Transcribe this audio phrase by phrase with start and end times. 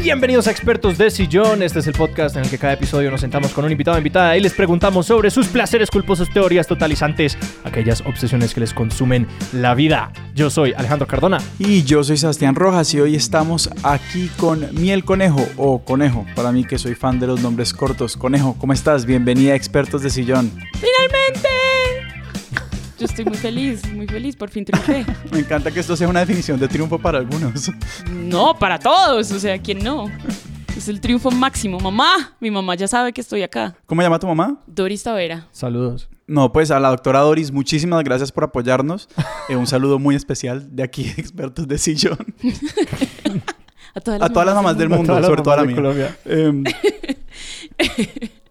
[0.00, 1.60] Bienvenidos a Expertos de Sillón.
[1.60, 3.98] Este es el podcast en el que cada episodio nos sentamos con un invitado o
[3.98, 9.26] invitada y les preguntamos sobre sus placeres culposos, teorías totalizantes, aquellas obsesiones que les consumen
[9.52, 10.12] la vida.
[10.36, 11.38] Yo soy Alejandro Cardona.
[11.58, 16.52] Y yo soy Sebastián Rojas y hoy estamos aquí con Miel Conejo o Conejo, para
[16.52, 18.16] mí que soy fan de los nombres cortos.
[18.16, 19.04] Conejo, ¿cómo estás?
[19.04, 20.52] Bienvenida a Expertos de Sillón.
[20.74, 21.57] ¡Finalmente!
[22.98, 25.06] Yo estoy muy feliz, muy feliz, por fin triunfé.
[25.32, 27.70] Me encanta que esto sea una definición de triunfo para algunos.
[28.10, 30.10] No, para todos, o sea, ¿quién no?
[30.76, 31.78] Es el triunfo máximo.
[31.78, 33.76] Mamá, mi mamá ya sabe que estoy acá.
[33.86, 34.60] ¿Cómo llama tu mamá?
[34.66, 35.46] Doris Tavera.
[35.52, 36.08] Saludos.
[36.26, 39.08] No, pues a la doctora Doris, muchísimas gracias por apoyarnos.
[39.48, 42.18] Eh, un saludo muy especial de aquí, Expertos de Sillón.
[43.94, 45.74] A todas las, A todas las mamás del mundo, sobre todo a la mía.
[45.74, 46.16] Colombia.
[46.26, 46.62] Em,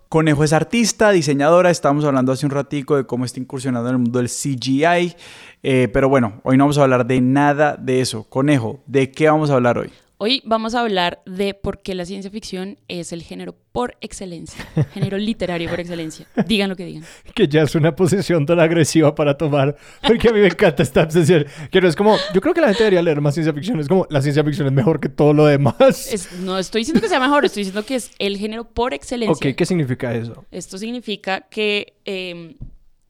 [0.09, 1.69] Conejo es artista, diseñadora.
[1.69, 5.15] Estábamos hablando hace un ratico de cómo está incursionando en el mundo del CGI.
[5.63, 8.23] eh, pero bueno, hoy no vamos a hablar de nada de eso.
[8.23, 9.91] Conejo, ¿de qué vamos a hablar hoy?
[10.19, 14.65] Hoy vamos a hablar de por qué la ciencia ficción es el género por excelencia.
[14.95, 16.25] Género literario por excelencia.
[16.47, 17.03] Digan lo que digan.
[17.35, 19.77] Que ya es una posición tan agresiva para tomar.
[20.07, 21.45] Porque a mí me encanta esta obsesión.
[21.69, 23.79] Que no es como, yo creo que la gente debería leer más ciencia ficción.
[23.79, 26.11] Es como, la ciencia ficción es mejor que todo lo demás.
[26.11, 29.33] Es- no estoy diciendo que sea mejor, estoy diciendo que es el género por excelencia.
[29.51, 30.45] ok, ¿qué significa eso?
[30.49, 32.55] Esto significa que eh,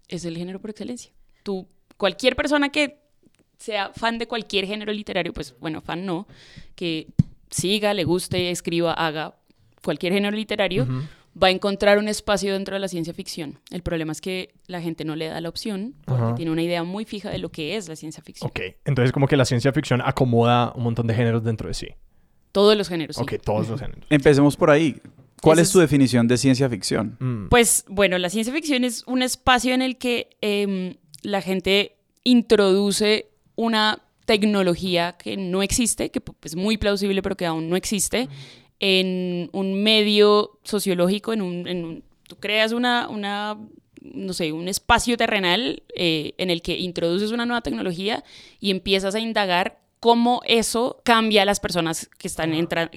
[0.09, 1.13] es el género por excelencia.
[1.43, 3.06] Tú, cualquier persona que
[3.57, 6.27] sea fan de cualquier género literario, pues bueno, fan no,
[6.75, 7.07] que
[7.49, 9.35] siga, le guste, escriba, haga
[9.83, 10.87] cualquier género literario,
[11.41, 13.59] va a encontrar un espacio dentro de la ciencia ficción.
[13.71, 16.83] El problema es que la gente no le da la opción porque tiene una idea
[16.83, 18.49] muy fija de lo que es la ciencia ficción.
[18.49, 21.87] Ok, entonces como que la ciencia ficción acomoda un montón de géneros dentro de sí.
[22.51, 23.15] Todos los géneros.
[23.15, 23.21] sí.
[23.21, 24.03] Ok, todos los géneros.
[24.09, 24.99] Empecemos por ahí.
[25.41, 27.15] ¿Cuál es tu definición de ciencia ficción?
[27.19, 27.49] Mm.
[27.49, 33.26] Pues bueno, la ciencia ficción es un espacio en el que em, la gente introduce
[33.57, 38.29] una tecnología que no existe, que es muy plausible pero que aún no existe,
[38.79, 41.67] en un medio sociológico, en un...
[41.67, 43.57] en un- tú creas una, una,
[44.01, 48.23] no sé, un espacio terrenal eh, en el que introduces una nueva tecnología
[48.59, 52.51] y empiezas a indagar cómo eso cambia a las personas que están,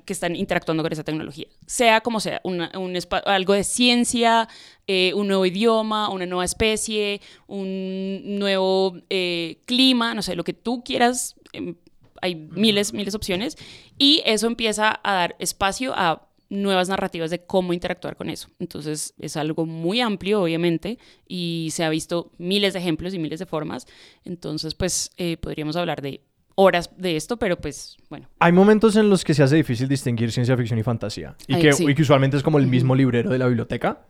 [0.04, 1.46] que están interactuando con esa tecnología.
[1.66, 4.48] Sea como sea, una- un algo de ciencia,
[4.86, 10.52] eh, un nuevo idioma, una nueva especie, un nuevo eh, clima, no sé, lo que
[10.54, 11.34] tú quieras.
[11.52, 11.74] em,
[12.22, 13.56] hay miles, miles de opciones.
[13.98, 18.48] Y eso empieza a dar espacio a nuevas narrativas de cómo interactuar con eso.
[18.58, 23.38] Entonces es algo muy amplio, obviamente, y se ha visto miles de ejemplos y miles
[23.38, 23.86] de formas.
[24.24, 26.20] Entonces, pues eh, podríamos hablar de
[26.62, 28.28] horas de esto, pero pues bueno.
[28.38, 31.34] Hay momentos en los que se hace difícil distinguir ciencia ficción y fantasía.
[31.46, 31.86] Y, Ay, que, sí.
[31.88, 34.02] y que usualmente es como el mismo librero de la biblioteca.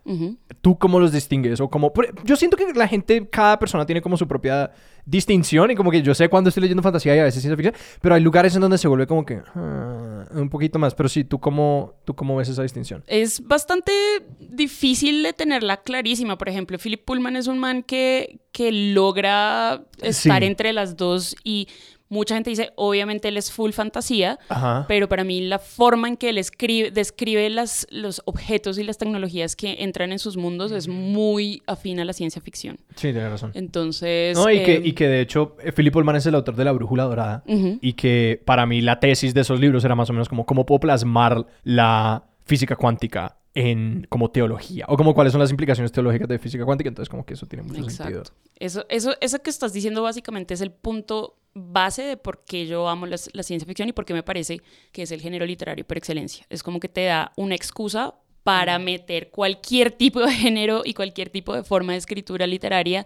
[0.60, 1.60] ¿Tú cómo los distingues?
[1.60, 1.92] O como,
[2.24, 4.72] yo siento que la gente, cada persona tiene como su propia
[5.06, 7.74] distinción y como que yo sé cuando estoy leyendo fantasía y a veces ciencia ficción,
[8.02, 10.94] pero hay lugares en donde se vuelve como que ah, un poquito más.
[10.94, 13.02] Pero sí, ¿tú cómo, ¿tú cómo ves esa distinción?
[13.06, 13.92] Es bastante
[14.40, 16.36] difícil de tenerla clarísima.
[16.38, 20.46] Por ejemplo, Philip Pullman es un man que, que logra estar Sí.
[20.46, 21.68] entre las dos y
[22.10, 24.84] mucha gente dice, obviamente él es full fantasía, Ajá.
[24.88, 28.98] pero para mí la forma en que él escribe, describe las, los objetos y las
[28.98, 32.78] tecnologías que entran en sus mundos es muy afín a la ciencia ficción.
[32.96, 33.52] Sí, tienes razón.
[33.54, 34.36] Entonces...
[34.36, 36.64] No, y, que, eh, y que de hecho, eh, Philip Pullman es el autor de
[36.64, 37.44] La Brújula Dorada.
[37.46, 40.66] Y que para mí la tesis de esos libros era más o menos como cómo
[40.66, 44.84] puedo plasmar la física cuántica en como teología.
[44.88, 46.88] O como cuáles son las implicaciones teológicas de física cuántica.
[46.88, 48.22] Entonces como que eso tiene mucho sentido.
[48.56, 52.88] Eso, eso, eso que estás diciendo básicamente es el punto base de por qué yo
[52.88, 54.60] amo la, ciencia ficción y por qué me parece
[54.92, 56.46] que es el género literario por excelencia.
[56.48, 61.28] Es como que te da una excusa para meter cualquier tipo de género y cualquier
[61.30, 63.04] tipo de forma de escritura literaria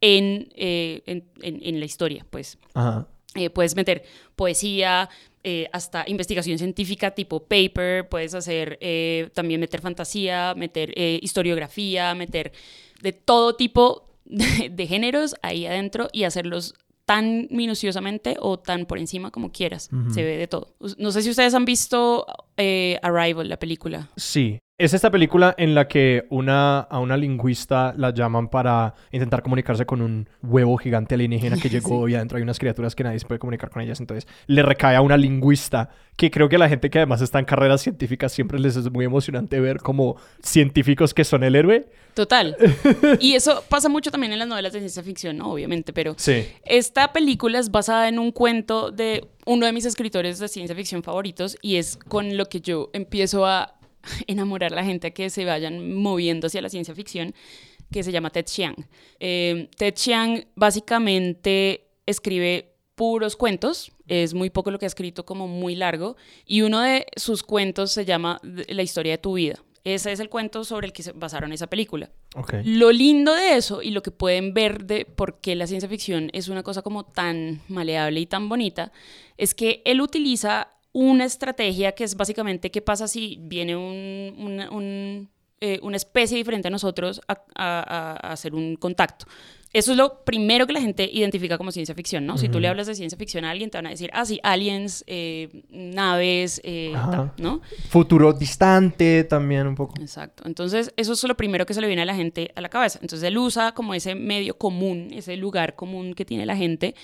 [0.00, 2.58] en, eh, en, en- en la historia, pues.
[2.74, 3.06] Ajá.
[3.34, 4.02] Eh, puedes meter
[4.34, 5.08] poesía,
[5.44, 8.78] eh, hasta investigación científica tipo paper, puedes hacer
[9.34, 10.92] también meter fantasía, meter
[11.22, 12.52] historiografía, meter
[13.02, 16.74] de todo tipo de, de géneros ahí adentro y hacerlos
[17.10, 19.90] tan minuciosamente o tan por encima como quieras.
[20.14, 20.76] Se ve de todo.
[20.96, 22.24] No sé si ustedes han visto
[22.56, 24.08] eh, Arrival, la película.
[24.16, 24.60] Sí.
[24.80, 29.84] Es esta película en la que una, a una lingüista la llaman para intentar comunicarse
[29.84, 33.26] con un huevo gigante alienígena que llegó y adentro hay unas criaturas que nadie se
[33.26, 34.00] puede comunicar con ellas.
[34.00, 37.38] Entonces le recae a una lingüista que creo que a la gente que además está
[37.38, 41.86] en carreras científicas siempre les es muy emocionante ver como científicos que son el héroe.
[42.14, 42.56] Total.
[43.20, 45.52] Y eso pasa mucho también en las novelas de ciencia ficción, ¿no?
[45.52, 46.46] Obviamente, pero Sí.
[46.64, 51.02] esta película es basada en un cuento de uno de mis escritores de ciencia ficción
[51.02, 53.74] favoritos y es con lo que yo empiezo a
[54.26, 57.34] enamorar a la gente a que se vayan moviendo hacia la ciencia ficción,
[57.90, 58.76] que se llama Ted Chiang.
[59.18, 65.48] Eh, Ted Chiang básicamente escribe puros cuentos, es muy poco lo que ha escrito como
[65.48, 69.62] muy largo, y uno de sus cuentos se llama La historia de tu vida.
[69.84, 72.10] Ese es el cuento sobre el que se basaron esa película.
[72.64, 76.28] Lo lindo de eso y lo que pueden ver de por qué la ciencia ficción
[76.34, 78.92] es una cosa como tan maleable y tan bonita,
[79.38, 84.70] es que él utiliza una estrategia que es básicamente qué pasa si viene un, una,
[84.70, 85.28] un,
[85.60, 89.26] eh, una especie diferente a nosotros a, a- a hacer un contacto.
[89.72, 92.36] Eso es lo primero que la gente identifica como ciencia ficción, ¿no?
[92.38, 94.40] Si tú le hablas de ciencia ficción a alguien, te van a decir, ah, sí,
[94.42, 97.60] aliens, eh, naves, eh, tal, ¿no?
[97.88, 99.94] Futuro distante también un poco.
[100.00, 100.42] Exacto.
[100.44, 102.98] Entonces, eso es lo primero que se le viene a la gente a la cabeza.
[103.00, 106.96] Entonces, él usa como ese medio común, ese lugar común que tiene la gente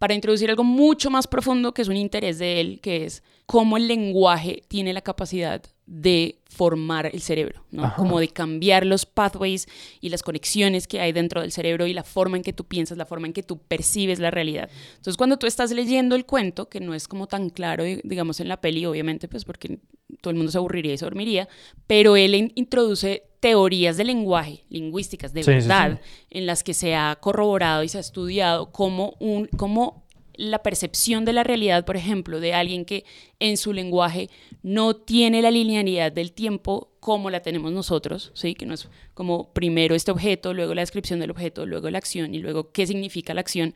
[0.00, 3.76] para introducir algo mucho más profundo que es un interés de él, que es cómo
[3.76, 7.84] el lenguaje tiene la capacidad de formar el cerebro, ¿no?
[7.84, 7.96] Ajá.
[7.96, 9.66] Como de cambiar los pathways
[10.00, 12.96] y las conexiones que hay dentro del cerebro y la forma en que tú piensas,
[12.96, 14.70] la forma en que tú percibes la realidad.
[14.92, 18.40] Entonces, cuando tú estás leyendo el cuento, que no es como tan claro, di- digamos,
[18.40, 19.80] en la peli, obviamente, pues porque
[20.22, 21.46] todo el mundo se aburriría y se dormiría,
[21.86, 26.00] pero él in- introduce teorías de lenguaje, lingüísticas, de Sí, sí, verdad,
[26.30, 30.04] en las que se ha corroborado y se ha estudiado cómo, un, cómo
[30.34, 33.04] la percepción de la realidad, por ejemplo, de alguien que
[33.40, 34.30] en su lenguaje
[34.62, 38.54] no tiene la linealidad del tiempo como la tenemos nosotros, ¿sí?
[38.54, 42.34] que no es como primero este objeto, luego la descripción del objeto, luego la acción
[42.34, 43.74] y luego qué significa la acción,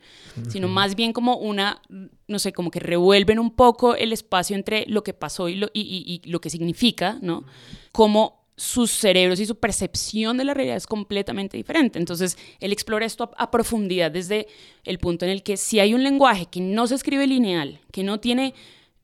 [0.49, 1.81] sino más bien como una,
[2.27, 5.67] no sé, como que revuelven un poco el espacio entre lo que pasó y lo,
[5.73, 7.45] y, y- y lo que significa, ¿no?
[7.91, 11.99] Como sus cerebros y su percepción de la realidad es completamente diferente.
[11.99, 14.47] Entonces, él explora esto a, a profundidad desde
[14.83, 18.03] el punto en el que si hay un lenguaje que no se escribe lineal, que
[18.03, 18.53] no tiene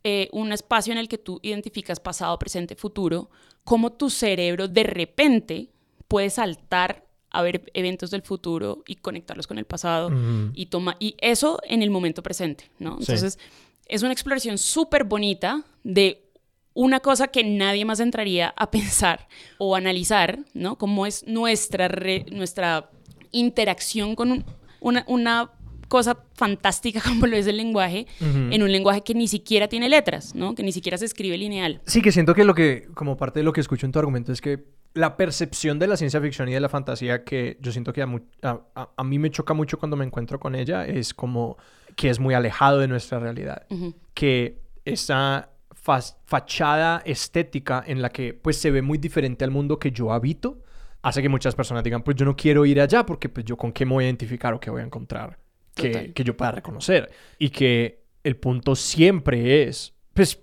[0.03, 3.29] eh, un espacio en el que tú identificas pasado, presente, futuro,
[3.63, 5.69] cómo tu cerebro de repente
[6.07, 10.11] puede saltar a ver eventos del futuro y conectarlos con el pasado
[10.53, 12.97] y toma y eso en el momento presente, ¿no?
[12.97, 13.11] Sí.
[13.11, 13.37] Entonces,
[13.85, 16.30] es una exploración súper bonita de
[16.73, 19.27] una cosa que nadie más entraría a pensar
[19.57, 20.77] o analizar, ¿no?
[20.77, 22.89] Cómo es nuestra, re- nuestra
[23.31, 24.45] interacción con un-
[24.79, 25.51] una, una
[25.87, 30.33] cosa fantástica como lo es el lenguaje, en un lenguaje que ni siquiera tiene letras,
[30.35, 30.55] ¿no?
[30.55, 31.81] Que ni siquiera se escribe lineal.
[31.85, 34.31] Sí, que siento que lo que, como parte de lo que escucho en tu argumento,
[34.31, 34.63] es que
[34.93, 38.05] la percepción de la ciencia ficción y de la fantasía que yo siento que a,
[38.07, 41.57] mu- a- a- a mí me choca mucho cuando me encuentro con ella es como
[41.95, 43.65] que es muy alejado de nuestra realidad.
[44.13, 45.49] Que esa
[45.81, 50.61] fachada estética en la que pues se ve muy diferente al mundo que yo habito
[51.01, 53.71] hace que muchas personas digan pues yo no quiero ir allá porque pues yo con
[53.71, 55.39] qué me voy a identificar o qué voy a encontrar
[55.73, 60.39] que, que yo pueda reconocer y que el punto siempre es pues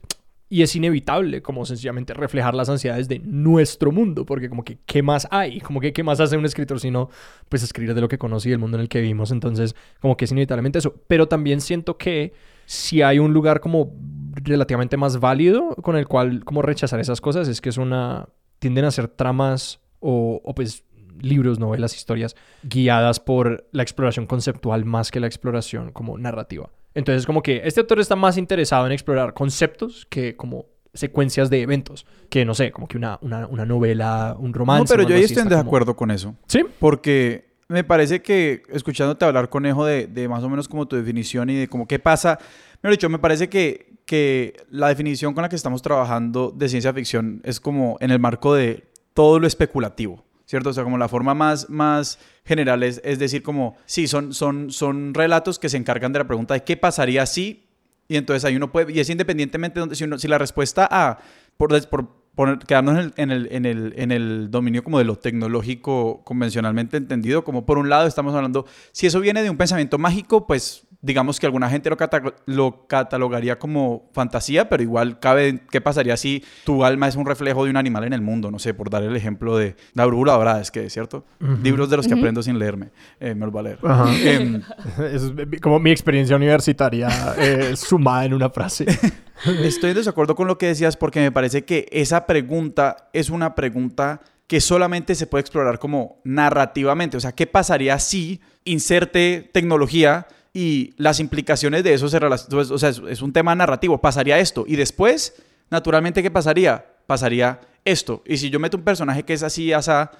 [0.50, 5.02] y es inevitable como sencillamente reflejar las ansiedades de nuestro mundo porque como que qué
[5.02, 7.10] más hay como que qué más hace un escritor sino
[7.48, 10.16] pues escribir de lo que conoce y el mundo en el que vivimos entonces como
[10.16, 10.94] que es inevitablemente eso.
[11.06, 12.32] Pero también siento que
[12.70, 13.94] si hay un lugar como
[14.34, 18.28] relativamente más válido con el cual como rechazar esas cosas es que es una
[18.58, 20.84] tienden a ser tramas o, o pues
[21.20, 26.68] libros, novelas, historias guiadas por la exploración conceptual más que la exploración como narrativa.
[26.94, 31.62] Entonces como que este autor está más interesado en explorar conceptos que como secuencias de
[31.62, 34.92] eventos, que no sé, como que una, una, una novela, un romance.
[34.92, 36.34] No, pero yo ahí estoy en como- desacuerdo con eso.
[36.48, 40.96] Sí, Porque me parece que, escuchándote hablar, Conejo, de, de más o menos como tu
[40.96, 42.38] definición y de como qué pasa,
[42.82, 46.92] mejor dicho, me parece que, que la definición con la que estamos trabajando de ciencia
[46.94, 50.70] ficción es como en el marco de todo lo especulativo, ¿cierto?
[50.70, 54.70] O sea, como la forma más, más general es, es decir, como, sí, son, son,
[54.70, 57.64] son relatos que se encargan de la pregunta de qué pasaría si,
[58.08, 60.88] y entonces ahí uno puede, y es independientemente de donde, si, uno- si la respuesta
[60.90, 61.18] a,
[61.58, 65.04] por, por poner, quedarnos en el, en, el, en, el, en el dominio como de
[65.04, 69.56] lo tecnológico convencionalmente entendido, como por un lado estamos hablando, si eso viene de un
[69.56, 75.18] pensamiento mágico, pues digamos que alguna gente lo, cata- lo catalogaría como fantasía, pero igual
[75.20, 78.50] cabe, ¿qué pasaría si tu alma es un reflejo de un animal en el mundo?
[78.52, 81.24] No sé, por dar el ejemplo de la brújula dorada, es que, ¿cierto?
[81.62, 82.90] Libros de los que aprendo sin leerme,
[83.20, 83.78] eh, me los va a leer.
[84.24, 84.62] Em,
[85.12, 88.86] es como mi experiencia universitaria eh, sumada en una frase.
[89.44, 93.54] Estoy en desacuerdo con lo que decías porque me parece que esa pregunta es una
[93.54, 97.16] pregunta que solamente se puede explorar como narrativamente.
[97.16, 102.72] O sea, ¿qué pasaría si inserte tecnología y las implicaciones de eso se relacionan?
[102.72, 104.00] O sea, es, es un tema narrativo.
[104.00, 104.64] Pasaría esto.
[104.66, 105.34] Y después,
[105.70, 106.84] naturalmente, ¿qué pasaría?
[107.06, 108.22] Pasaría esto.
[108.26, 110.10] Y si yo meto un personaje que es así, asa,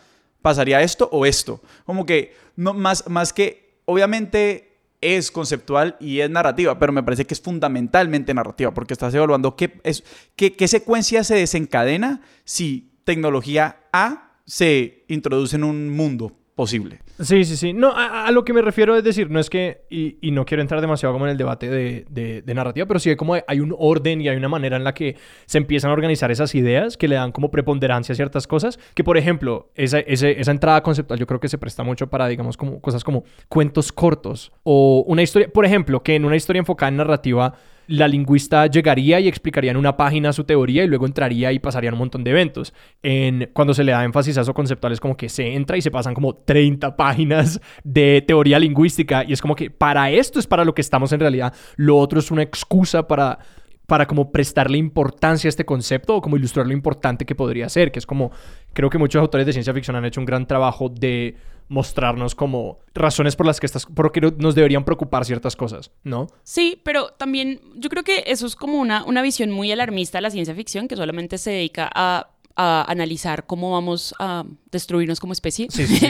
[0.42, 1.62] pasaría esto o esto.
[1.84, 4.67] Como que, no, más, más que, obviamente
[5.00, 9.56] es conceptual y es narrativa, pero me parece que es fundamentalmente narrativa, porque estás evaluando
[9.56, 10.04] qué, es,
[10.36, 16.98] qué, qué secuencia se desencadena si tecnología A se introduce en un mundo posible.
[17.20, 17.72] Sí, sí, sí.
[17.72, 20.80] No, a, lo que me refiero es decir, no es que, y, no quiero entrar
[20.80, 24.28] demasiado como en el debate de, narrativa, pero sí hay como hay un orden y
[24.28, 25.14] hay una manera en la que
[25.46, 29.04] se empiezan a organizar esas ideas que le dan como preponderancia a ciertas cosas, que
[29.04, 32.80] por ejemplo, esa, esa entrada conceptual yo creo que se presta mucho para, digamos, como
[32.80, 36.96] cosas como cuentos cortos o una historia, por ejemplo, que en una historia enfocada en
[36.96, 37.54] narrativa
[37.88, 41.94] la lingüista llegaría y explicaría en una página su teoría y luego entraría y pasarían
[41.94, 42.74] un montón de eventos.
[43.02, 45.82] En, cuando se le da énfasis a eso conceptual es como que se entra y
[45.82, 50.46] se pasan como 30 páginas de teoría lingüística y es como que para esto es
[50.46, 51.54] para lo que estamos en realidad.
[51.76, 53.38] Lo otro es una excusa para
[53.86, 57.90] para como prestarle importancia a este concepto o como ilustrar lo importante que podría ser,
[57.90, 58.30] que es como,
[58.74, 61.36] creo que muchos autores de ciencia ficción han hecho un gran trabajo de
[61.68, 66.28] mostrarnos como razones por las que estas, por que nos deberían preocupar ciertas cosas, ¿no?
[66.42, 70.22] Sí, pero también yo creo que eso es como una, una visión muy alarmista de
[70.22, 75.32] la ciencia ficción que solamente se dedica a, a analizar cómo vamos a destruirnos como
[75.32, 75.68] especie.
[75.70, 76.08] Sí, sí, sí,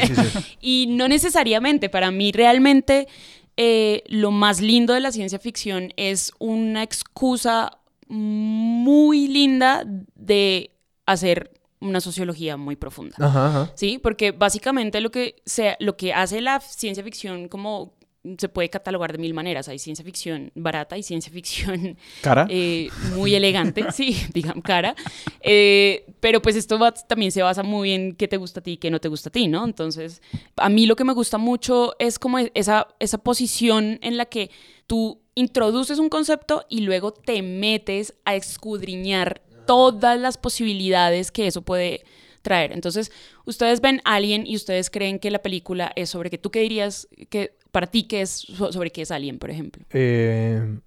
[0.61, 3.09] y no necesariamente, para mí realmente
[3.57, 9.85] eh, lo más lindo de la ciencia ficción es una excusa muy linda
[10.15, 10.71] de
[11.07, 13.17] hacer una sociología muy profunda.
[13.19, 13.73] Ajá, ajá.
[13.75, 15.37] Sí, porque básicamente lo que,
[15.81, 17.97] lo que hace la ciencia ficción como
[18.37, 19.69] se puede catalogar de mil maneras.
[19.69, 22.47] Hay ciencia ficción barata y ciencia ficción ¿Cara?
[22.51, 24.95] eh, muy elegante, sí, digamos cara.
[25.41, 28.73] Eh, pero pues esto va- también se basa muy en qué te gusta a ti
[28.73, 29.65] y qué no te gusta a ti, ¿no?
[29.65, 30.21] Entonces,
[30.57, 34.51] a mí lo que me gusta mucho es como esa, esa posición en la que
[34.87, 41.61] tú introduces un concepto y luego te metes a escudriñar todas las posibilidades que eso
[41.63, 42.03] puede
[42.43, 42.73] traer.
[42.73, 43.13] Entonces,
[43.45, 47.07] ustedes ven Alien y ustedes creen que la película es sobre que tú qué dirías
[47.29, 49.85] que para ti que es so- sobre qué es Alien, por ejemplo.
[49.91, 50.79] Eh,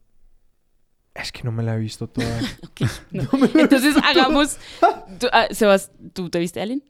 [1.14, 2.40] es que no me la he visto toda.
[3.12, 3.28] No.
[3.54, 4.58] Entonces hagamos.
[5.20, 6.84] tú- ah, Sebas, ¿tú te viste Alien?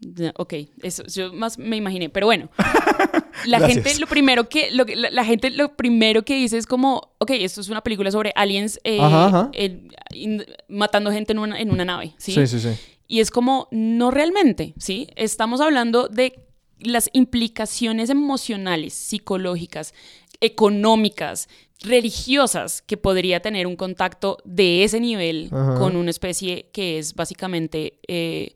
[0.00, 2.50] Ya, Ok, eso yo más me imaginé, pero bueno.
[3.46, 3.84] La Gracias.
[3.84, 7.30] gente lo primero que lo, la, la gente lo primero que dice es como, ok,
[7.32, 9.50] esto es una película sobre aliens eh, Ajá, ajá.
[9.52, 12.32] en- in- matando gente en una, en una nave, ¿sí?
[12.32, 12.70] sí, sí, sí.
[13.06, 15.08] Y es como, no realmente, ¿sí?
[15.16, 16.40] Estamos hablando de
[16.80, 19.94] las implicaciones emocionales, psicológicas,
[20.40, 21.48] económicas,
[21.80, 25.74] religiosas que podría tener un contacto de ese nivel Ajá.
[25.76, 28.54] con una especie que es básicamente, eh,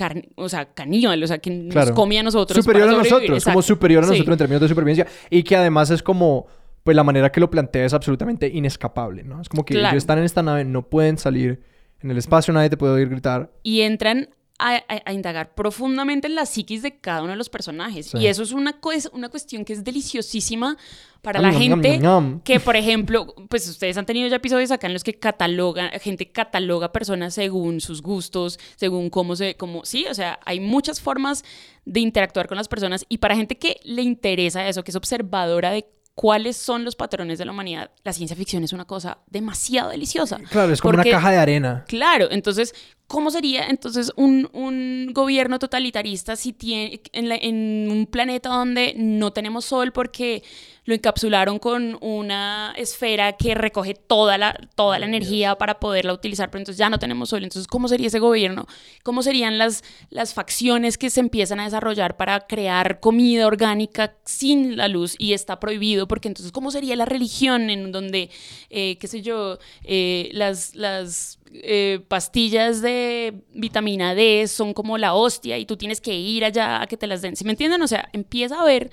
[0.00, 1.94] carn- o sea, caníbal, o sea, que nos Claro.
[1.94, 2.64] come a nosotros.
[2.64, 3.62] superior a nosotros, como Exacto.
[3.62, 4.12] superior a Sí.
[4.12, 5.06] nosotros en términos de supervivencia.
[5.28, 6.46] Y que además es como,
[6.84, 9.40] pues la manera que lo plantea es absolutamente inescapable, ¿no?
[9.42, 9.88] Es como que Claro.
[9.94, 11.60] ellos están en esta nave, no pueden salir
[12.02, 13.50] en el espacio, nadie te puede oír gritar.
[13.62, 14.30] y entran
[14.60, 18.06] a, a- a indagar profundamente en la psiquis de cada uno de los personajes.
[18.06, 18.18] Sí.
[18.18, 18.78] Y eso es una,
[19.12, 20.76] una cuestión que es deliciosísima
[21.22, 22.00] para la gente
[22.44, 26.30] que, por ejemplo, pues ustedes han tenido ya episodios acá en los que catalogan, gente
[26.32, 31.44] cataloga personas según sus gustos, según cómo se, cómo, sí, o sea, hay muchas formas
[31.84, 35.70] de interactuar con las personas y para gente que le interesa eso, que es observadora
[35.72, 39.90] de cuáles son los patrones de la humanidad, la ciencia ficción es una cosa demasiado
[39.90, 40.38] deliciosa.
[40.50, 41.84] Claro, es como Porque- una caja de arena.
[41.86, 42.74] Claro, entonces,
[43.10, 48.94] ¿cómo sería entonces un, un gobierno totalitarista si tiene en, la- en un planeta donde
[48.96, 50.44] no tenemos sol porque
[50.84, 56.50] lo encapsularon con una esfera que recoge toda la, toda la energía para poderla utilizar,
[56.50, 57.42] pero entonces ya no tenemos sol?
[57.44, 58.66] Entonces, ¿cómo sería ese gobierno?
[59.02, 64.76] ¿Cómo serían las, las facciones que se empiezan a desarrollar para crear comida orgánica sin
[64.76, 66.08] la luz y está prohibido?
[66.08, 68.30] Porque entonces, ¿cómo sería la religión en donde,
[68.70, 75.14] eh, qué sé yo, eh, las, las eh, pastillas de vitamina D son como la
[75.14, 77.36] hostia y tú tienes que ir allá a que te las den.
[77.36, 77.82] ¿Sí me entienden?
[77.82, 78.90] O sea, empieza a haber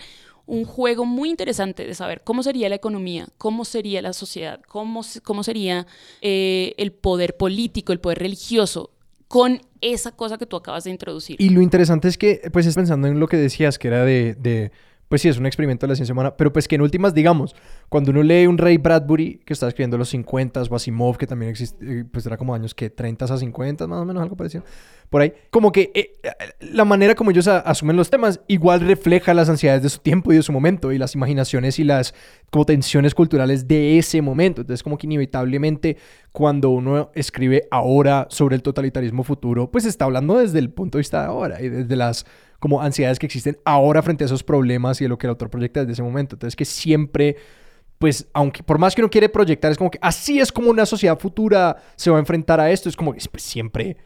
[0.48, 5.02] un juego muy interesante de saber cómo sería la economía, cómo sería la sociedad, cómo,
[5.24, 5.86] cómo sería
[6.22, 8.92] eh, el poder político, el poder religioso,
[9.28, 11.36] con esa cosa que tú acabas de introducir.
[11.40, 14.72] Y lo interesante es que, pues es pensando en lo que decías, que era de,
[15.08, 17.56] pues sí, es un experimento de la ciencia humana, pero pues que en últimas, digamos,
[17.90, 22.00] cuando uno lee un Ray Bradbury que está escribiendo los 50 o que también existe,
[22.00, 24.64] eh, pues era como años que 30 a 50, más o menos, algo parecido,
[25.10, 29.34] por ahí, como que eh, eh, la manera como ellos asumen los temas igual refleja
[29.34, 32.14] las ansiedades de su tiempo y de su momento y las imaginaciones y las
[32.50, 34.62] como tensiones culturales de ese momento.
[34.62, 35.98] Entonces, como que inevitablemente
[36.34, 41.02] cuando uno escribe ahora sobre el totalitarismo futuro, pues está hablando desde el punto de
[41.02, 42.26] vista de ahora y desde las
[42.60, 45.50] como ansiedades que existen ahora frente a esos problemas y de lo que el autor
[45.50, 46.36] proyecta desde ese momento.
[46.36, 47.38] Entonces, que siempre
[48.00, 50.86] pues aunque por más que uno quiere proyectar, es como que así es como una
[50.86, 52.90] sociedad futura se va a enfrentar a esto.
[52.90, 53.98] Es como que pues, siempre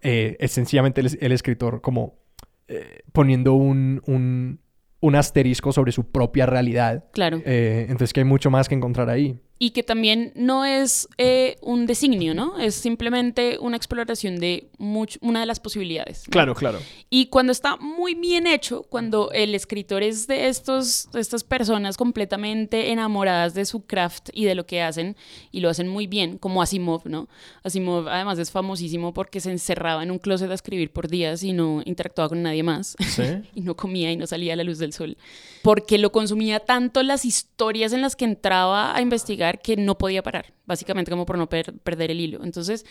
[0.00, 2.18] eh, es sencillamente el, el escritor como
[2.68, 4.60] eh, poniendo un, un,
[5.00, 7.06] un asterisco sobre su propia realidad.
[7.12, 7.42] Claro.
[7.44, 9.40] Eh, entonces que hay mucho más que encontrar ahí.
[9.62, 12.58] Y que también no es eh, un designio, ¿no?
[12.58, 16.22] Es simplemente una exploración de much- una de las posibilidades.
[16.26, 16.30] ¿no?
[16.32, 16.78] Claro, claro.
[17.10, 21.98] Y cuando está muy bien hecho, cuando el escritor es de, estos, de estas personas
[21.98, 25.14] completamente enamoradas de su craft y de lo que hacen,
[25.52, 27.28] y lo hacen muy bien, como Asimov, ¿no?
[27.62, 31.52] Asimov además es famosísimo porque se encerraba en un closet a escribir por días y
[31.52, 32.96] no interactuaba con nadie más.
[33.10, 33.24] Sí.
[33.54, 35.18] y no comía y no salía a la luz del sol.
[35.62, 40.22] Porque lo consumía tanto las historias en las que entraba a investigar que no podía
[40.22, 42.42] parar, básicamente como por no per- perder el hilo.
[42.44, 42.86] Entonces,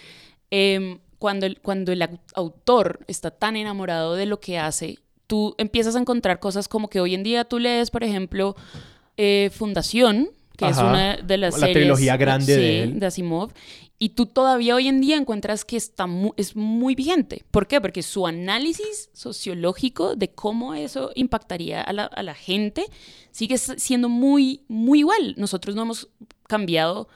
[0.51, 5.55] em, cuando, el, cuando el au- autor está tan enamorado de lo que hace, tú
[5.57, 8.55] empiezas a encontrar cosas como que hoy en día tú lees, por ejemplo,
[9.17, 12.99] eh, Fundación, que es una de las La series, trilogía grande sí, de él.
[12.99, 13.51] de Asimov.
[14.01, 17.43] Y tú todavía hoy en día encuentras que está mu- es muy vigente.
[17.51, 17.81] ¿Por qué?
[17.81, 22.85] Porque su análisis sociológico de cómo eso impactaría a la, a la gente
[23.31, 25.35] sigue siendo muy, muy igual.
[25.37, 26.07] Nosotros no hemos
[26.47, 27.09] cambiado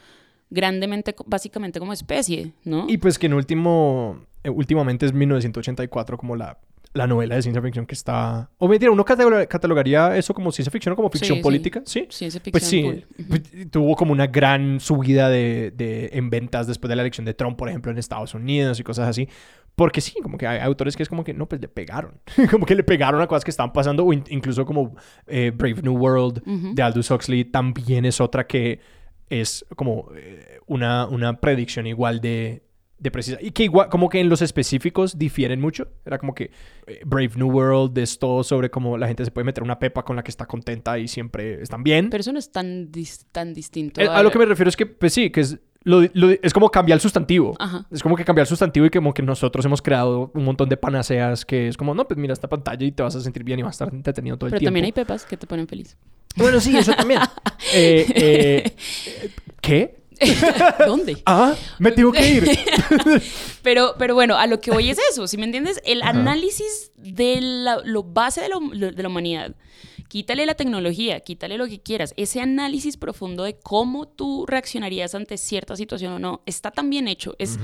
[0.49, 2.85] grandemente, básicamente como especie, ¿no?
[2.89, 6.59] Y pues que en último, eh, últimamente es 1984 como la,
[6.93, 8.49] la novela de ciencia ficción que está...
[8.59, 11.43] O mentira, ¿uno cataloga- catalogaría eso como ciencia ficción o como ficción Sí, sí.
[11.43, 11.81] política?
[11.85, 12.05] Sí.
[12.09, 16.89] Ciencia ficción Pues sí, pues, tuvo como una gran subida de, de- en ventas después
[16.89, 19.27] de la elección de Trump, por ejemplo, en Estados Unidos y cosas así.
[19.75, 22.21] Porque sí, como que hay autores que es como que, no, pues le pegaron.
[22.51, 24.95] como que le pegaron a cosas que estaban pasando, o in- incluso como
[25.25, 26.75] eh, Brave New World Ujú.
[26.75, 28.79] de Aldous Huxley también es otra que
[29.29, 32.61] es como eh, una, una predicción igual de,
[33.03, 33.37] de precisa.
[33.41, 35.89] Y que igual, como que en los específicos difieren mucho.
[36.05, 36.49] Era como que
[36.87, 40.03] eh, Brave New World es todo sobre cómo la gente se puede meter una pepa
[40.03, 42.09] con la que está contenta y siempre están bien.
[42.09, 43.99] Pero eso no es tan, dis- tan distinto.
[44.01, 46.53] Eh, a lo que me refiero es que, pues sí, que es, lo- lo- es
[46.53, 47.55] como cambiar el sustantivo.
[47.59, 47.85] Ajá.
[47.91, 50.77] Es como que cambiar el sustantivo y como que nosotros hemos creado un montón de
[50.77, 53.59] panaceas que es como, no, pues mira esta pantalla y te vas a sentir bien
[53.59, 54.69] y vas a estar entretenido todo el Pero tiempo.
[54.69, 55.97] también hay pepas que te ponen feliz.
[56.37, 57.19] Bueno, sí, eso también.
[57.73, 58.75] Eh, eh,
[59.61, 60.02] ¿Qué?
[60.85, 61.21] ¿Dónde?
[61.25, 62.43] Ah, me tengo que ir.
[63.63, 65.79] Pero, pero bueno, a lo que voy es eso, si me entiendes?
[65.85, 69.55] El análisis de la, lo base de, lo- lo- de la humanidad.
[70.09, 72.13] Quítale la tecnología, quítale lo que quieras.
[72.17, 77.07] Ese análisis profundo de cómo tú reaccionarías ante cierta situación o no, está tan bien
[77.07, 77.57] hecho, es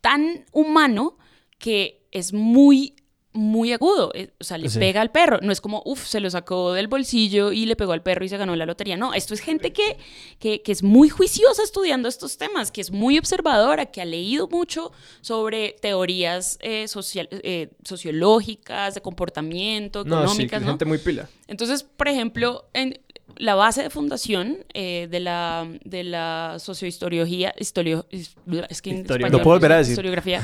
[0.00, 1.18] tan humano
[1.58, 2.96] que es muy,
[3.34, 4.10] muy agudo.
[4.14, 4.78] Eh, O sea, le Sí.
[4.78, 5.38] pega al perro.
[5.42, 8.28] No es como, uff, se lo sacó del bolsillo y le pegó al perro y
[8.28, 8.96] se ganó la lotería.
[8.96, 9.98] No, esto es gente que,
[10.38, 14.46] que, que es muy juiciosa estudiando estos temas, que es muy observadora, que ha leído
[14.48, 20.78] mucho sobre teorías eh, social- eh, sociológicas, de comportamiento, No, sí, económicas, ¿no?
[20.86, 21.28] muy pila.
[21.48, 23.00] Entonces, por ejemplo, en
[23.36, 29.26] la base de fundación eh, de, la, de la sociohistoriología, historio, es que en Historio-
[29.26, 29.92] español Lo puedo volver a decir.
[29.92, 30.40] Historiografía.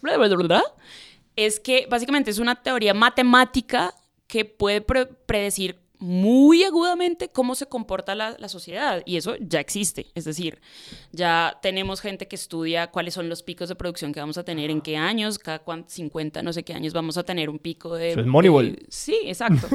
[0.00, 0.64] bla, bla, bla, bla, bla,
[1.36, 3.94] es que básicamente es una teoría matemática
[4.26, 9.60] que puede pre- predecir muy agudamente cómo se comporta la, la sociedad y eso ya
[9.60, 10.60] existe, es decir,
[11.12, 14.70] ya tenemos gente que estudia cuáles son los picos de producción que vamos a tener,
[14.70, 17.94] en qué años, cada cuan- 50, no sé qué años vamos a tener un pico
[17.94, 18.10] de...
[18.12, 18.72] Eso es Moneyball.
[18.72, 19.68] de- sí, exacto.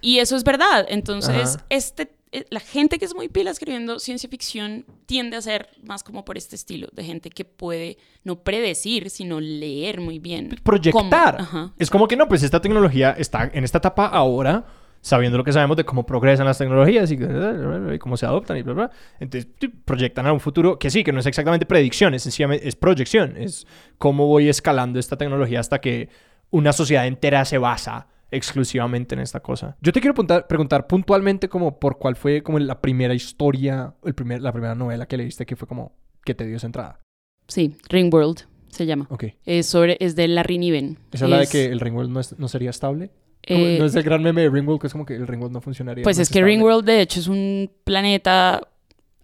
[0.00, 1.66] y eso es verdad, entonces Ajá.
[1.68, 2.10] este,
[2.50, 6.36] la gente que es muy pila escribiendo ciencia ficción tiende a ser más como por
[6.38, 10.56] este estilo, de gente que puede no predecir, sino leer muy bien.
[10.62, 11.36] Proyectar.
[11.36, 11.72] cómo- ajá.
[11.78, 14.64] Es como que no, pues esta tecnología está en esta etapa ahora,
[15.00, 18.62] sabiendo lo que sabemos de cómo progresan las tecnologías y, y cómo se adoptan y
[18.62, 18.90] bla, bla.
[19.18, 19.50] Entonces
[19.84, 23.36] proyectan a un futuro que sí, que no es exactamente predicción, es sencillamente es proyección.
[23.38, 23.66] Es
[23.98, 26.10] cómo voy escalando esta tecnología hasta que
[26.50, 29.76] una sociedad entera se basa exclusivamente en esta cosa.
[29.80, 34.14] Yo te quiero preguntar, preguntar puntualmente como por cuál fue como la primera historia, el
[34.14, 35.92] primer, la primera novela que leíste que fue como
[36.24, 37.00] que te dio esa entrada.
[37.48, 39.06] Sí, Ringworld se llama.
[39.10, 39.24] Ok.
[39.44, 40.98] Es, sobre, es de Larry Niven.
[41.12, 43.10] ¿Esa habla de Es, que el Ringworld no, es- no sería estable?
[43.42, 45.60] Eh, no es el gran meme de Ringworld que es como que el Ringworld no
[45.60, 46.04] funcionaría.
[46.04, 46.42] Pues no es que.
[46.44, 48.60] Ringworld de hecho es un planeta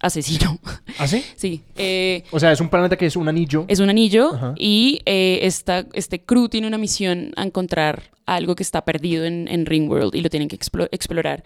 [0.07, 0.59] asesino.
[0.99, 1.25] ¿Ah, sí?
[1.37, 1.63] sí.
[1.77, 3.65] eh, O sea, es un planeta que es un anillo.
[3.69, 4.55] es un anillo Ajá.
[4.57, 9.47] y eh, esta, este crew tiene una misión a encontrar algo que está perdido en,
[9.49, 11.45] en Ringworld y lo tienen que explo- explorar.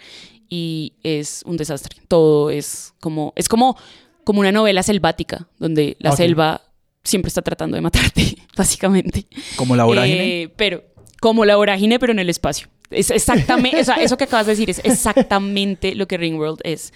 [0.48, 1.96] Y es un desastre.
[2.08, 3.76] Todo es como, es como,
[4.24, 6.16] como una novela selvática donde la Ok.
[6.16, 6.60] selva
[7.04, 9.26] siempre está tratando de matarte, básicamente.
[9.56, 10.42] Como la vorágine.
[10.42, 10.82] Eh, pero,
[11.20, 12.68] como la vorágine, pero en el espacio.
[12.90, 16.92] Es exactamente, o sea, eso que acabas de decir es exactamente lo que Ringworld es.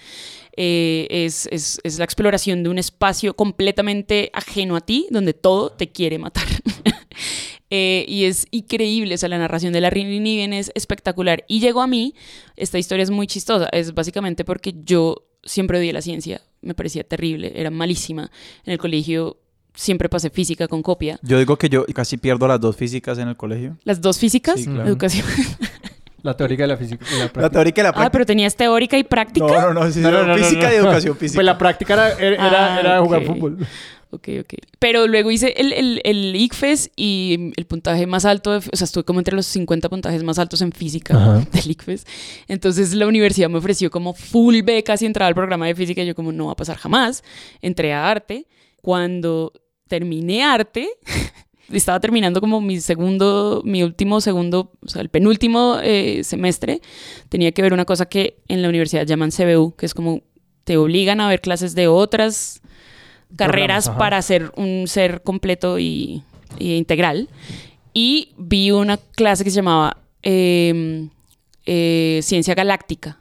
[0.57, 5.71] Eh, es, es, es la exploración de un espacio completamente ajeno a ti, donde todo
[5.71, 6.45] te quiere matar.
[7.71, 11.43] Eh, y es increíble, o sea, la narración de la Niven es espectacular.
[11.47, 12.13] Y llegó a mí,
[12.55, 17.03] esta historia es muy chistosa, es básicamente porque yo siempre odié la ciencia, me parecía
[17.03, 18.31] terrible, era malísima.
[18.65, 19.39] En el colegio
[19.73, 21.19] siempre pasé física con copia.
[21.21, 23.77] Yo digo que yo casi pierdo las dos físicas en el colegio.
[23.83, 24.87] Las dos físicas, Sí, claro.
[24.87, 25.25] educación.
[26.25, 27.05] La teórica y la física.
[27.09, 27.49] y la La práctica.
[27.51, 28.11] teórica y la Ah, práctica.
[28.11, 29.45] pero tenías teórica y práctica.
[29.45, 30.73] No, no, no, sí, No, no, no, no, física no.
[30.73, 31.37] y educación física.
[31.37, 33.27] Pues la práctica era, era, era- Ah, era jugar ok.
[33.27, 33.57] fútbol.
[34.11, 34.53] Ok, ok.
[34.79, 38.85] Pero luego hice el, el, el ICFES y el puntaje más alto, de- o sea,
[38.85, 41.45] estuve como entre los 50 puntajes más altos en física Ajá.
[41.51, 42.05] del ICFES.
[42.47, 46.05] Entonces la universidad me ofreció como full becas y entrar al programa de física y
[46.07, 47.23] yo como no va a pasar jamás.
[47.61, 48.47] Entré a arte.
[48.81, 49.51] Cuando
[49.87, 50.89] terminé arte,
[51.71, 56.81] estaba terminando como mi segundo, mi último segundo, o sea, el penúltimo eh, semestre,
[57.29, 60.21] tenía que ver una cosa que en la universidad llaman CBU, que es como
[60.63, 62.61] te obligan a ver clases de otras
[63.35, 66.23] carreras para ser un ser completo y,
[66.57, 67.29] y integral.
[67.93, 71.07] Y vi una clase que se llamaba eh,
[71.65, 73.19] eh, Ciencia Galáctica,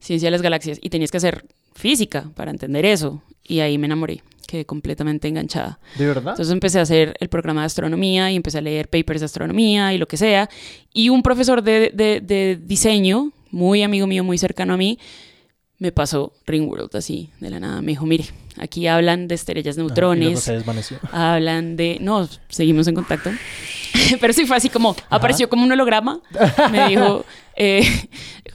[0.00, 3.22] Ciencia de las Galaxias, y tenías que hacer física para entender eso.
[3.46, 5.78] Y ahí me enamoré, quedé completamente enganchada.
[5.98, 6.32] ¿De verdad?
[6.32, 9.92] Entonces empecé a hacer el programa de astronomía y empecé a leer papers de astronomía
[9.92, 10.48] y lo que sea.
[10.92, 14.98] Y un profesor de, de- de diseño, muy amigo mío, muy cercano a mí,
[15.78, 17.82] me pasó Ringworld así, de la nada.
[17.82, 18.24] Me dijo, mire,
[18.58, 20.98] aquí hablan de estrellas Ajá, luego neutrones, se desvaneció.
[21.12, 21.98] hablan de...
[22.00, 23.30] No, seguimos en contacto.
[24.20, 26.20] Pero sí fue así como, apareció como un holograma.
[26.70, 27.24] Me dijo,
[27.56, 27.82] eh,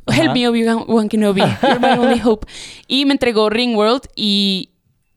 [0.07, 2.47] help me, Obi-Wan Obi-Wan Kenobi, you're my only hope.
[2.87, 4.69] Y me entregó Ringworld y,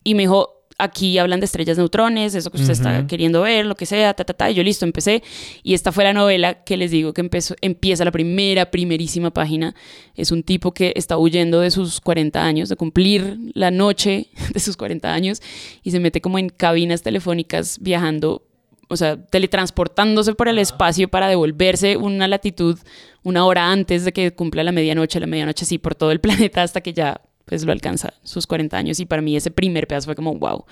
[0.04, 3.74] y me dijo, aquí hablan de estrellas neutrones, eso que usted está queriendo ver, lo
[3.74, 4.50] que sea, ta, ta, ta.
[4.50, 5.22] Y yo listo, empecé.
[5.62, 9.74] Y esta fue la novela que les digo que empezó, empieza la primera, primerísima página.
[10.14, 14.60] Es un tipo que está huyendo de sus 40 años, de cumplir la noche de
[14.60, 15.40] sus 40 años,
[15.82, 18.46] y se mete como en cabinas telefónicas viajando
[18.88, 22.78] o sea, teletransportándose por el espacio para devolverse una latitud
[23.22, 26.62] una hora antes de que cumpla la medianoche, la medianoche sí, por todo el planeta
[26.62, 29.00] hasta que ya pues lo alcanza sus 40 años.
[29.00, 30.64] Y para mí ese primer pedazo fue como wow,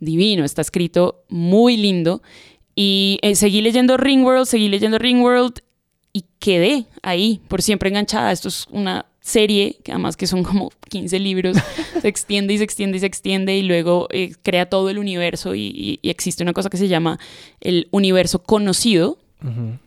[0.00, 2.22] divino, está escrito muy lindo
[2.74, 5.60] y eh, seguí leyendo Ringworld, seguí leyendo Ringworld
[6.12, 8.32] y quedé ahí por siempre enganchada.
[8.32, 11.56] Esto es una serie que además que son como 15 libros,
[12.02, 15.54] se extiende y se extiende y se extiende y luego eh, crea todo el universo
[15.54, 17.18] y, y- y existe una cosa que se llama
[17.60, 19.18] el universo conocido,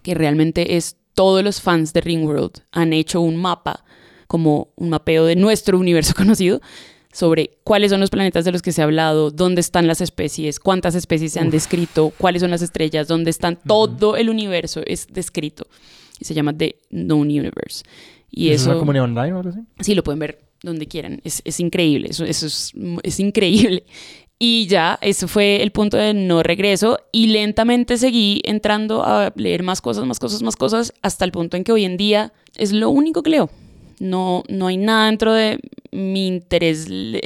[0.03, 3.85] que realmente es todos los fans de Ringworld han hecho un mapa,
[4.27, 6.61] como un mapeo de nuestro universo conocido,
[7.15, 10.59] sobre cuáles son los planetas de los que se ha hablado, dónde están las especies,
[10.59, 15.07] cuántas especies se han descrito, cuáles son las estrellas, dónde están, todo el universo es
[15.07, 15.65] descrito.
[16.19, 17.83] Y se llama The Known Universe.
[18.29, 19.59] Y ¿Es eso, una comunidad online o algo así?
[19.79, 21.21] sí, lo pueden ver donde quieran.
[21.23, 23.85] Es, es increíble, eso, eso es, es increíble.
[24.37, 29.63] Y ya, eso fue el punto de no regreso y lentamente seguí entrando a leer
[29.63, 32.73] más cosas, más cosas, más cosas, hasta el punto en que hoy en día es
[32.73, 33.49] lo único que leo.
[33.99, 35.59] No, no hay nada dentro de
[35.91, 37.21] mi interés le-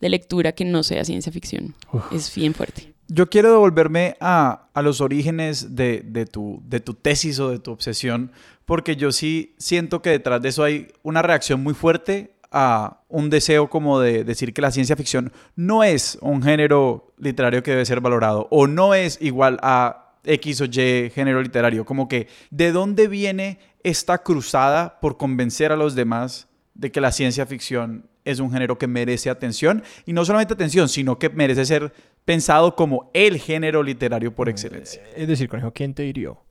[0.00, 1.74] de lectura que no sea ciencia ficción.
[2.12, 2.92] Es bien fuerte.
[3.08, 7.58] Yo quiero devolverme a, a los orígenes de, de tu, de tu tesis o de
[7.58, 8.30] tu obsesión,
[8.64, 13.28] porque yo sí siento que detrás de eso hay una reacción muy fuerte a un
[13.28, 17.84] deseo como de decir que la ciencia ficción no es un género literario que debe
[17.84, 21.84] ser valorado o no es igual a X o Y género literario.
[21.84, 27.12] Como que, ¿de dónde viene esta cruzada por convencer a los demás de que la
[27.12, 29.82] ciencia ficción es un género que merece atención?
[30.06, 31.92] Y no solamente atención, sino que merece ser
[32.24, 35.02] pensado como el género literario por excelencia.
[35.16, 36.42] Es decir, conejo, ¿quién te hirió?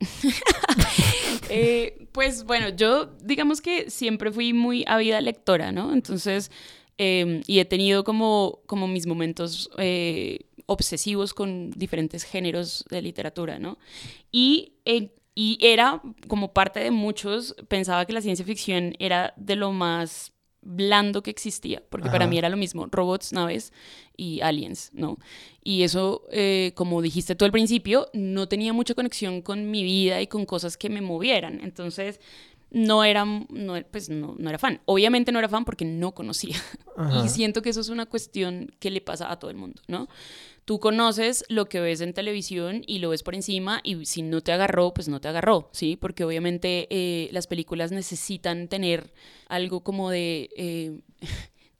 [1.52, 5.92] Eh, pues bueno, yo digamos que siempre fui muy ávida lectora, ¿no?
[5.92, 6.52] Entonces,
[7.02, 13.58] eh, y he tenido como, como mis momentos eh, obsesivos con diferentes géneros de literatura,
[13.58, 13.78] ¿no?
[14.30, 19.56] Y, eh, y era como parte de muchos, pensaba que la ciencia ficción era de
[19.56, 23.72] lo más blando que existía, porque para mí era lo mismo, robots, naves
[24.16, 25.16] y aliens, ¿no?
[25.64, 30.20] Y eso, eh, como dijiste tú al principio, no tenía mucha conexión con mi vida
[30.20, 31.60] y con cosas que me movieran.
[31.62, 32.20] Entonces,
[32.70, 34.80] no era, no, pues no, no era fan.
[34.84, 36.56] Obviamente no era fan porque no conocía.
[36.96, 37.24] Ajá.
[37.24, 40.08] Y siento que eso es una cuestión que le pasa a todo el mundo, ¿no?
[40.64, 44.40] Tú conoces lo que ves en televisión y lo ves por encima y si no
[44.40, 45.96] te agarró, pues no te agarró, ¿sí?
[45.96, 49.12] Porque obviamente eh, las películas necesitan tener
[49.48, 51.00] algo como de eh,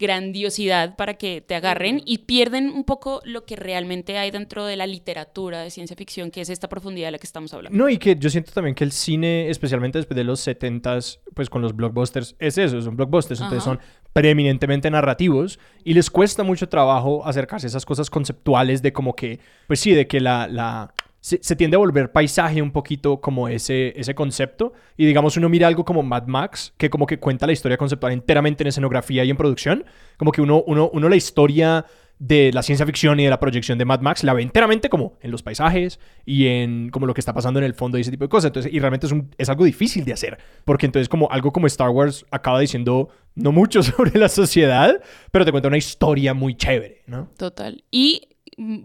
[0.01, 4.77] grandiosidad para que te agarren y pierden un poco lo que realmente hay dentro de
[4.77, 7.77] la literatura de ciencia ficción, que es esta profundidad de la que estamos hablando.
[7.79, 11.51] No, y que yo siento también que el cine, especialmente después de los 70s, pues
[11.51, 13.79] con los blockbusters, es eso, son blockbusters, entonces son
[14.13, 19.39] preeminentemente narrativos y les cuesta mucho trabajo acercarse a esas cosas conceptuales de como que,
[19.67, 20.49] pues sí, de que la...
[20.49, 24.73] la se, se tiende a volver paisaje un poquito como ese, ese concepto.
[24.97, 28.13] Y digamos, uno mira algo como Mad Max, que como que cuenta la historia conceptual
[28.13, 29.85] enteramente en escenografía y en producción.
[30.17, 31.87] Como que uno, uno, uno la historia
[32.21, 35.17] de la ciencia ficción y de la proyección de Mad Max la ve enteramente como
[35.23, 38.11] en los paisajes y en como lo que está pasando en el fondo y ese
[38.11, 38.51] tipo de cosas.
[38.51, 41.89] Entonces, y realmente es, es algo difícil de hacer, porque entonces como algo como Star
[41.89, 45.01] Wars acaba diciendo no mucho sobre la sociedad,
[45.33, 47.31] pero te cuenta una historia muy chévere, ¿no?
[47.39, 47.83] Total.
[47.91, 48.29] Y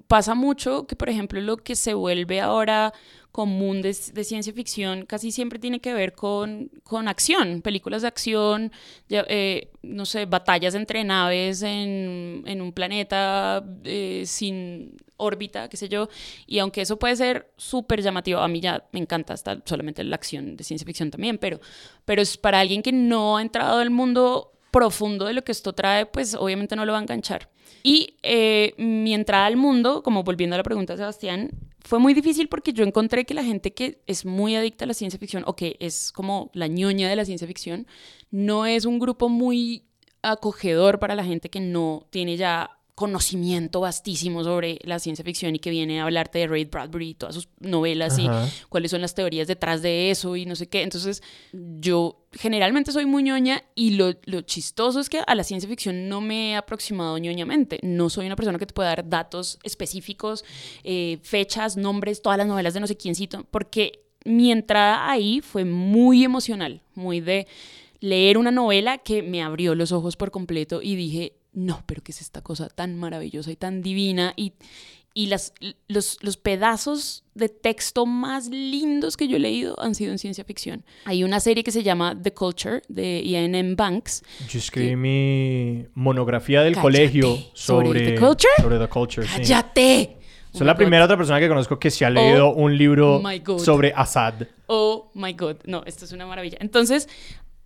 [0.07, 2.93] pasa mucho que, por ejemplo, lo que se vuelve ahora
[3.31, 8.71] común de, ciencia ficción casi siempre tiene que ver con, con acción, películas de acción,
[9.09, 15.75] ya, eh, no sé, batallas entre naves en, en un planeta eh, sin órbita, qué
[15.75, 16.07] sé yo,
[16.47, 20.15] y aunque eso puede ser súper llamativo, a mí ya me encanta hasta solamente la
[20.15, 21.59] acción de ciencia ficción también, pero,
[22.05, 25.73] pero es para alguien que no ha entrado al mundo profundo de lo que esto
[25.73, 27.49] trae, pues obviamente no lo va a enganchar.
[27.87, 32.15] Y eh, mi entrada al mundo, como volviendo a la pregunta de Sebastián, fue muy
[32.15, 35.43] difícil porque yo encontré que la gente que es muy adicta a la ciencia ficción
[35.45, 37.85] o que es como la ñoña de la ciencia ficción,
[38.31, 39.83] no es un grupo muy
[40.23, 45.59] acogedor para la gente que no tiene ya conocimiento vastísimo sobre la ciencia ficción y
[45.59, 48.47] que viene a hablarte de Ray Bradbury y todas sus novelas Ajá.
[48.47, 50.81] y cuáles son las teorías detrás de eso y no sé qué.
[50.81, 55.69] Entonces, yo generalmente soy muy ñoña y lo, lo, chistoso es que a la ciencia
[55.69, 57.79] ficción no me he aproximado ñoñamente.
[57.83, 60.45] No soy una persona que te pueda dar datos específicos,
[60.85, 65.65] eh, fechas, nombres, todas las novelas de no sé quiéncito, porque mi entrada ahí fue
[65.65, 67.45] muy emocional, muy de
[67.99, 72.11] leer una novela que me abrió los ojos por completo y dije, no, pero ¿qué
[72.11, 74.33] es esta cosa tan maravillosa y tan divina?
[74.35, 74.53] Y,
[75.13, 75.53] y las,
[75.87, 80.43] los, los, pedazos de texto más lindos que yo he leído han sido en ciencia
[80.43, 80.83] ficción.
[81.05, 83.75] Hay una serie que se llama The Culture de Ian M.
[83.75, 84.23] Banks.
[84.49, 84.95] Yo escribí que...
[84.97, 86.81] mi monografía del Cállate.
[86.81, 88.53] colegio sobre, sobre, The Culture.
[88.61, 89.27] Sobre The Culture.
[89.27, 90.17] ¡Cállate!
[90.19, 90.25] Sí.
[90.51, 91.05] Soy oh la primera God.
[91.05, 93.21] otra persona que conozco que se ha leído oh un libro
[93.57, 94.47] sobre Assad.
[94.67, 95.57] Oh my God.
[95.65, 96.57] No, esto es una maravilla.
[96.61, 97.09] Entonces,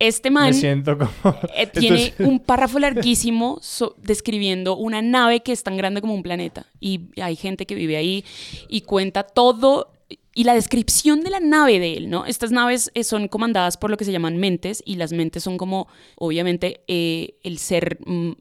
[0.00, 1.10] este man Me siento como...
[1.56, 6.24] eh, tiene un párrafo larguísimo so describiendo una nave que es tan grande como un
[6.24, 6.66] planeta.
[6.80, 8.24] Y hay gente que vive ahí
[8.68, 9.92] y cuenta todo
[10.34, 12.24] y la descripción de la nave de él, ¿no?
[12.24, 15.58] Estas naves eh, son comandadas por lo que se llaman mentes y las mentes son
[15.58, 18.32] como, obviamente, eh, el ser mm,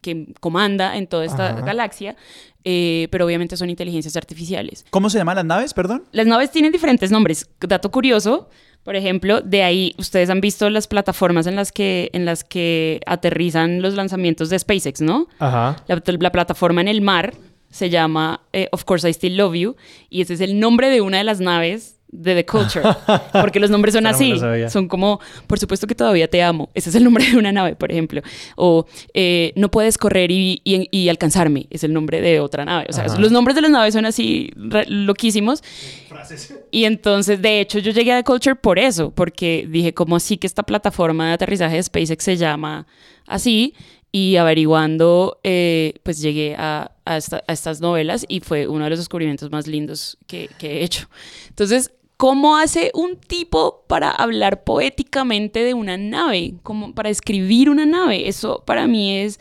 [0.00, 1.60] que comanda en toda esta Ajá.
[1.60, 2.16] galaxia,
[2.64, 4.84] eh, pero obviamente son inteligencias artificiales.
[4.90, 6.04] ¿Cómo se llaman las naves, perdón?
[6.12, 7.48] Las naves tienen diferentes nombres.
[7.60, 8.48] Dato curioso,
[8.86, 13.00] por ejemplo, de ahí ustedes han visto las plataformas en las que, en las que
[13.04, 15.26] aterrizan los lanzamientos de SpaceX, ¿no?
[15.40, 15.82] Ajá.
[15.88, 17.34] La, la plataforma en el mar
[17.68, 19.76] se llama eh, Of Course I Still Love You
[20.08, 22.84] y ese es el nombre de una de las naves de The Culture,
[23.32, 24.34] porque los nombres son así,
[24.68, 27.76] son como, por supuesto que todavía te amo, ese es el nombre de una nave,
[27.76, 28.22] por ejemplo,
[28.56, 32.86] o eh, no puedes correr y, y, y, alcanzarme, es el nombre de otra nave,
[32.88, 33.18] o sea, Ajá.
[33.18, 34.50] los nombres de las naves son así
[34.88, 35.62] loquísimos,
[36.08, 36.54] Frases.
[36.70, 40.36] y entonces, de hecho, yo llegué a The Culture por eso, porque dije, ¿cómo así
[40.36, 42.86] que esta plataforma de aterrizaje de SpaceX se llama
[43.26, 43.74] así?
[44.12, 48.90] Y averiguando, eh, pues llegué a, a, esta, a, estas novelas y fue uno de
[48.90, 51.08] los descubrimientos más lindos que, que, he hecho.
[51.48, 56.54] Entonces, ¿cómo hace un tipo para hablar poéticamente de una nave?
[56.62, 58.28] Como para escribir una nave.
[58.28, 59.38] Eso para mí es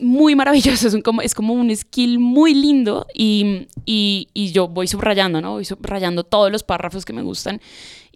[0.00, 4.68] muy maravilloso, es, un, como, es como un skill muy lindo y, y, y yo
[4.68, 5.52] voy subrayando, ¿no?
[5.52, 7.60] Voy subrayando todos los párrafos que me gustan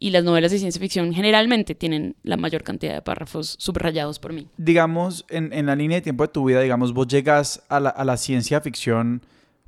[0.00, 4.32] y las novelas de ciencia ficción generalmente tienen la mayor cantidad de párrafos subrayados por
[4.32, 4.48] mí.
[4.56, 7.90] Digamos, en, en la línea de tiempo de tu vida, digamos, vos llegas a la,
[7.90, 9.22] a la, ciencia ficción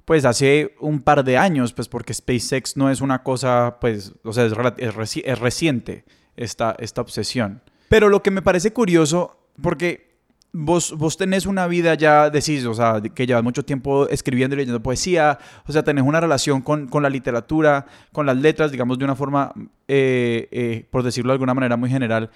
[0.05, 4.33] pues hace un par de años, pues porque SpaceX no es una cosa, pues, o
[4.33, 6.05] sea, es, reci es reciente
[6.37, 7.63] esta, esta obsesión.
[7.89, 10.12] Pero lo que me parece curioso, porque
[10.55, 14.59] Vos, vos tenés una vida ya, decís, o sea, que llevas mucho tiempo escribiendo y
[14.59, 18.99] leyendo poesía, o sea, tenés una relación con, con la literatura, con las letras, digamos,
[18.99, 19.55] de una forma,
[19.89, 22.29] eh, eh, por decirlo de alguna manera muy general,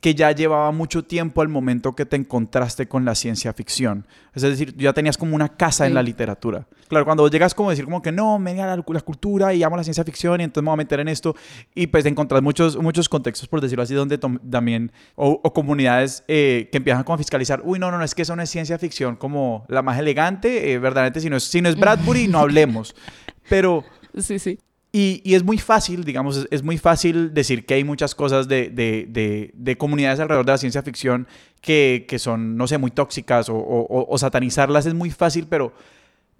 [0.00, 4.06] que ya llevaba mucho tiempo al momento que te encontraste con la ciencia ficción.
[4.34, 5.88] Es decir, ya tenías como una casa sí.
[5.88, 6.66] en la literatura.
[6.88, 9.76] Claro, cuando llegas como a decir como que no, me la, la, cultura y amo
[9.76, 11.34] la ciencia ficción y entonces me voy a meter en esto
[11.74, 16.68] y pues encontrar muchos, muchos contextos, por decirlo así, donde también, o, o comunidades eh,
[16.70, 18.78] que empiezan como a fiscalizar, uy, no, no, no, es que eso no es ciencia
[18.78, 22.38] ficción como la más elegante, eh, verdaderamente, si no es, si no es Bradbury, no
[22.38, 22.94] hablemos.
[23.48, 23.84] Pero...
[24.18, 24.58] Sí, sí.
[24.98, 29.04] Y, es muy fácil, digamos, es, muy fácil decir que hay muchas cosas de, de,
[29.06, 31.28] de, de comunidades alrededor de la ciencia ficción
[31.60, 34.86] que, que son, no sé, muy tóxicas o, o, o, satanizarlas.
[34.86, 35.74] Es muy fácil, pero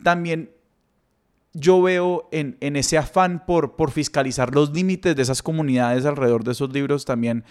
[0.02, 0.52] también
[1.52, 6.42] yo veo en, en ese afán por, por fiscalizar los límites de esas comunidades alrededor
[6.42, 7.44] de esos libros también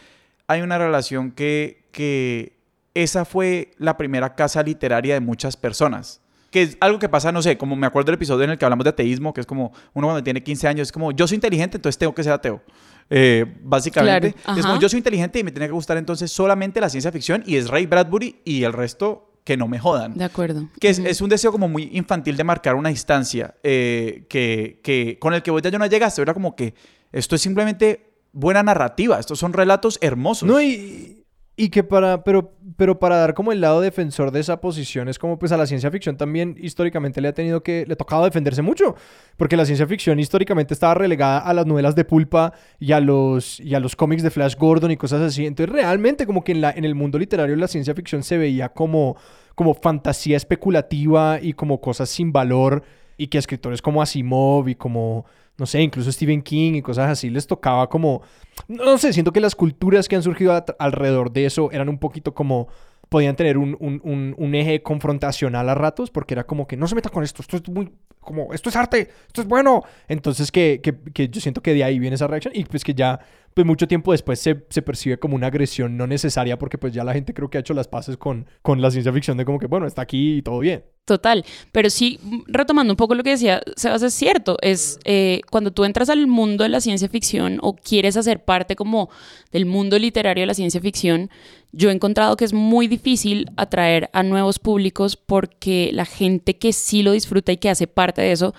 [0.48, 2.58] hay una relación que, que
[2.96, 6.22] esa fue la primera casa literaria de muchas personas
[6.56, 8.64] que es algo que pasa, no sé, como me acuerdo del episodio en el que
[8.64, 11.36] hablamos de ateísmo, que es como uno cuando tiene 15 años, es como yo soy
[11.36, 12.62] inteligente, entonces tengo que ser ateo.
[13.10, 14.58] Eh, básicamente, claro.
[14.62, 17.44] es como yo soy inteligente y me tiene que gustar entonces solamente la ciencia ficción
[17.46, 20.14] y es Ray Bradbury y el resto que no me jodan.
[20.14, 20.70] De acuerdo.
[20.80, 25.20] Que es, es un deseo como muy infantil de marcar una distancia eh, que, que
[25.20, 26.22] con el que vos ya no llegaste.
[26.22, 26.74] Era como que
[27.12, 29.20] esto es simplemente buena narrativa.
[29.20, 30.48] Estos son relatos hermosos.
[30.48, 31.26] No, y,
[31.58, 35.20] y que para, pero, pero para dar como el lado defensor de esa posición es
[35.20, 38.24] como pues a la ciencia ficción también históricamente le ha tenido que, le ha tocado
[38.26, 38.96] defenderse mucho,
[39.38, 43.60] porque la ciencia ficción históricamente estaba relegada a las novelas de pulpa y a los,
[43.60, 45.46] y a los cómics de Flash Gordon y cosas así.
[45.46, 48.70] Entonces realmente como que en, la, en el mundo literario la ciencia ficción se veía
[48.70, 49.18] como,
[49.56, 52.84] como fantasía especulativa y como cosas sin valor
[53.18, 55.26] y que escritores como Asimov y como
[55.58, 58.22] no sé, incluso Stephen King y cosas así, les tocaba como,
[58.68, 62.34] no sé, siento que las culturas que han surgido alrededor de eso eran un poquito
[62.34, 62.68] como,
[63.08, 66.88] podían tener un, un- un- un eje confrontacional a ratos, porque era como que no
[66.88, 69.84] se meta con esto, esto es muy, como, esto es arte, esto es bueno.
[70.10, 72.94] Entonces que, que, que yo siento que de ahí viene esa reacción y pues que
[72.94, 73.20] ya,
[73.56, 77.06] pues mucho tiempo después se, se percibe como una agresión no necesaria, porque pues ya
[77.06, 79.60] la gente creo que ha hecho las paces con, con la ciencia ficción de como
[79.60, 80.84] que, bueno, está aquí y todo bien.
[81.06, 85.72] Total, pero sí, retomando un poco lo que decía Sebas, es cierto, es eh, cuando
[85.72, 89.10] tú entras al mundo de la ciencia ficción o quieres hacer parte como
[89.54, 91.30] del mundo literario de la ciencia ficción,
[91.72, 96.74] yo he encontrado que es muy difícil atraer a nuevos públicos porque la gente que
[96.74, 98.54] sí lo disfruta y que hace parte de eso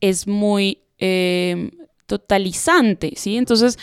[0.00, 1.70] es muy eh,
[2.06, 3.38] totalizante, ¿sí?
[3.38, 3.78] Entonces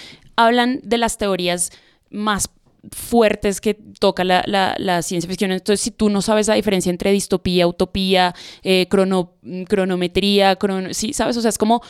[0.45, 1.71] hablan de las teorías
[2.09, 2.49] más
[2.91, 5.51] fuertes que toca la, la- ciencia ficción.
[5.51, 9.33] Entonces, si tú no sabes la diferencia entre distopía, utopía, eh, crono-
[9.67, 11.35] cronometría, crono- ¿sabes?
[11.37, 11.81] O sea, es como,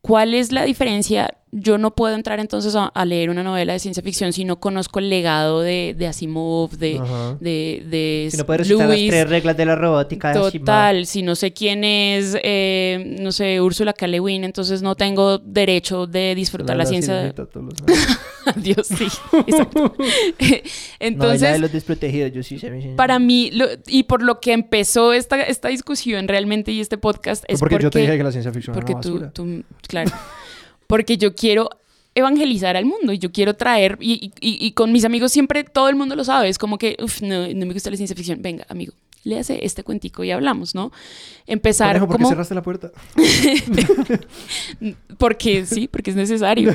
[0.00, 1.36] ¿cuál es la diferencia?
[1.52, 4.58] Yo no puedo entrar entonces a, a leer una novela de ciencia ficción si no
[4.58, 7.00] conozco el legado de, de Asimov, de,
[7.40, 9.10] de, de Si no puedes recitar las Lewis.
[9.10, 10.66] tres reglas de la robótica de Asimov.
[10.66, 14.06] Total, si no sé quién es, eh, no sé, Úrsula K.
[14.08, 17.14] Le Guin, entonces no tengo derecho de disfrutar la, ciencia.
[17.14, 17.82] de- sirenita, todos los
[18.46, 18.64] años.
[18.64, 19.06] Dios, sí.
[19.46, 19.94] Exacto.
[20.98, 22.70] No, entonces, la de los desprotegidos, yo sí sé.
[22.96, 27.44] para mí, lo- y por lo que empezó esta, esta discusión realmente y este podcast,
[27.48, 29.64] es porque, porque, yo te dije que la ciencia ficción porque era una tú, tú-
[29.88, 30.10] claro,
[30.86, 31.68] porque yo quiero
[32.14, 35.88] evangelizar al mundo y yo quiero traer, y, y- y con mis amigos siempre todo
[35.88, 38.40] el mundo lo sabe, es como que, uff, no, no me gusta la ciencia ficción,
[38.40, 38.94] venga, amigo,
[39.24, 40.92] léase este cuentico y hablamos, ¿no?
[41.46, 42.28] Empezar Conejo, ¿por qué como...
[42.30, 42.90] cerraste la puerta?
[45.18, 46.74] Porque sí, porque es necesario.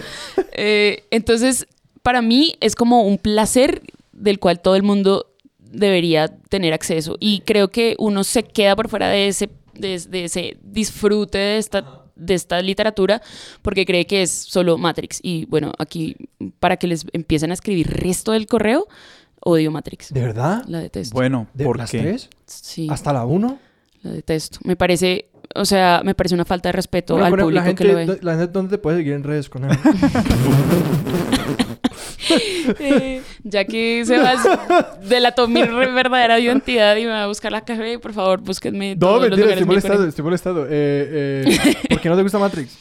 [0.54, 1.67] Eh, entonces,
[2.02, 5.28] para mí es como un placer del cual todo el mundo
[5.60, 7.17] debería tener acceso.
[7.19, 11.58] Y creo que uno se queda por fuera de ese, de, de ese disfrute de
[11.58, 13.21] esta, de esta literatura
[13.62, 15.19] porque cree que es solo Matrix.
[15.24, 16.15] Y bueno, aquí
[16.60, 18.88] para que les empiecen a escribir resto del correo,
[19.39, 20.13] odio Matrix.
[20.13, 20.63] ¿De verdad?
[20.67, 21.13] La detesto.
[21.15, 22.00] Bueno, ¿De ¿por las qué?
[22.00, 22.30] tres?
[22.45, 23.60] Sí, ¿Hasta la uno?
[24.04, 24.60] la detesto.
[24.63, 27.84] Me parece, o sea, me parece una falta de respeto Bueno, al público la gente,
[27.84, 28.20] que lo ve.
[28.22, 29.78] la gente, ¿dónde te puede seguir en redes con él?
[32.80, 34.48] Eh, ya que Sebas
[35.04, 38.96] delató mi verdadera identidad y me va a buscar la café, por favor, búsquenme.
[38.96, 40.66] no, mentira, estoy molestado, estoy molestado.
[40.66, 40.70] Eh,
[41.54, 42.78] eh, ¿Por qué no te gusta Matrix?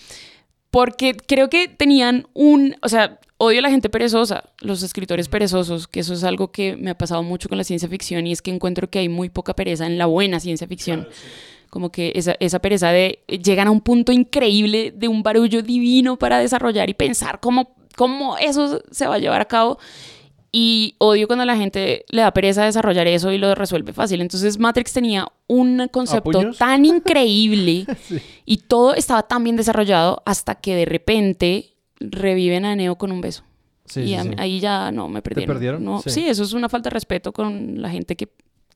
[0.71, 5.89] Porque creo que tenían un, o sea, odio a la gente perezosa, los escritores perezosos,
[5.89, 8.43] que eso es algo que me ha pasado mucho con la ciencia ficción y es
[8.43, 11.09] que encuentro que hay muy poca pereza en la buena ciencia ficción.
[11.71, 16.19] Como que esa, esa pereza de llegan a un punto increíble de un barullo divino
[16.19, 19.79] para desarrollar y pensar cómo, cómo eso se va a llevar a cabo.
[20.53, 24.21] Y odio cuando la gente le da pereza desarrollar eso y lo resuelve fácil.
[24.21, 27.87] Entonces Matrix tenía un concepto tan increíble
[28.45, 33.21] y todo estaba tan bien desarrollado hasta que de repente reviven a Neo con un
[33.21, 33.45] beso.
[33.85, 34.31] Sí, y sí, a- sí.
[34.39, 35.55] ahí ya no me perdieron.
[35.55, 35.85] perdieron?
[35.85, 36.11] No, Sí.
[36.11, 36.27] sí.
[36.29, 38.29] eso es una falta de respeto con la gente que,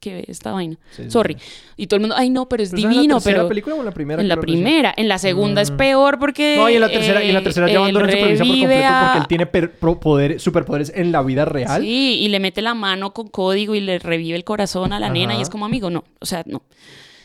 [0.05, 0.77] que ve esta vaina.
[0.93, 1.35] Sí, Sorry.
[1.39, 1.41] sí.
[1.77, 3.49] Y todo el mundo, ay no, pero es ¿Pero esa es divino, ¿En la pero
[3.49, 4.23] película o en la primera?
[4.23, 5.77] en la primera, en la segunda es Mm.
[5.77, 8.19] peor porque No, y en la tercera, y en la tercera eh, ya abandona su
[8.19, 11.83] por completo a- porque él tiene per- pro- poder- superpoderes en la vida real.
[11.83, 15.09] Sí, y le mete la mano con código y le revive el corazón a la
[15.09, 16.63] nena y es como amigo, no, o sea, no.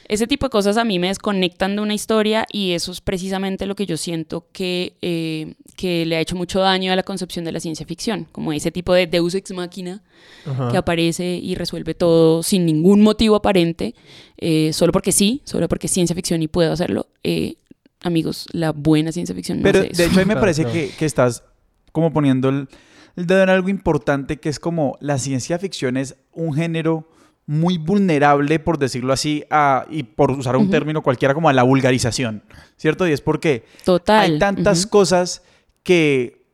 [0.10, 3.66] Ese tipo de cosas a mí me desconectan de una historia y eso es precisamente
[3.68, 7.46] lo que yo siento que, eh, que le ha hecho mucho daño a la concepción
[7.46, 10.02] de la ciencia ficción, como ese tipo de deus ex machina
[10.48, 10.72] Ajá.
[10.72, 13.94] que aparece y resuelve todo sin ningún motivo aparente,
[14.38, 17.08] eh, solo porque sí, solo porque es ciencia ficción y puedo hacerlo.
[17.24, 17.56] Eh,
[18.02, 20.04] amigos, la buena ciencia ficción no Pero hace de eso.
[20.04, 20.74] hecho a mí me Claro, parece claro.
[20.76, 21.44] Que, que estás
[21.92, 22.68] como poniendo el,
[23.16, 27.08] el dedo en algo importante que es como la ciencia ficción es un género
[27.50, 31.64] muy vulnerable, por decirlo así, a, y por usar un término cualquiera como a la
[31.64, 32.44] vulgarización,
[32.78, 33.08] ¿cierto?
[33.08, 34.20] Y es porque Total.
[34.20, 35.42] hay tantas cosas
[35.82, 36.46] que,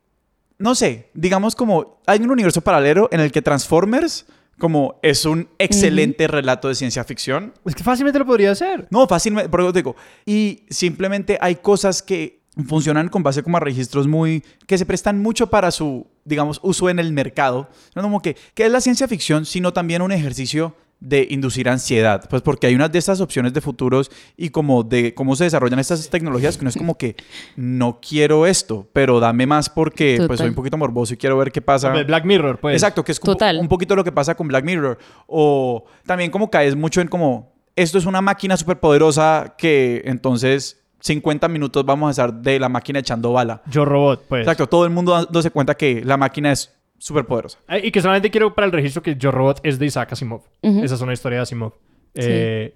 [0.58, 4.25] no sé, digamos como hay un universo paralelo en el que Transformers
[4.58, 8.87] como es un excelente relato de ciencia ficción, Es que fácilmente lo podría hacer.
[8.89, 9.98] no, fácilmente, por eso te digo.
[10.25, 12.39] Y simplemente hay cosas que
[12.69, 14.46] funcionan con base como a registros muy...
[14.65, 17.67] que se prestan mucho para su, digamos, uso en el mercado.
[17.96, 19.46] No como que, ¿qué es la ciencia ficción?
[19.46, 23.62] Sino también un ejercicio de inducir ansiedad, pues porque hay unas de estas opciones de
[23.62, 27.15] futuros y como de cómo se desarrollan estas tecnologías que no es como que
[27.56, 31.52] no quiero esto, pero dame más porque pues soy un poquito morboso y quiero ver
[31.52, 31.91] qué pasa.
[31.91, 32.75] Black Mirror, pues.
[32.75, 36.50] Exacto, que es como un poquito lo que pasa con Black Mirror o también como
[36.50, 42.08] caes mucho en como esto es una máquina súper poderosa que entonces 50 minutos vamos
[42.08, 43.62] a estar de la máquina echando bala.
[43.67, 44.41] Yo robot, pues.
[44.41, 46.73] Exacto, todo el mundo dándose cuenta que la máquina es
[47.06, 47.60] súper poderosa.
[47.67, 50.41] Eh, y que solamente quiero para el registro que Yo Robot es de Isaac Asimov.
[50.63, 51.73] Esa es una historia de Asimov.
[52.15, 52.75] Eh,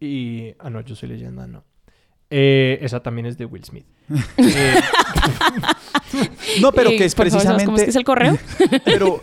[0.00, 0.54] y...
[0.58, 1.62] Ah, no, yo soy leyenda, no.
[2.30, 3.84] Eh, esa también es de Will Smith.
[6.62, 7.66] no, pero que es precisamente...
[7.66, 8.38] ¿Cómo es que es el correo?
[8.86, 9.20] pero...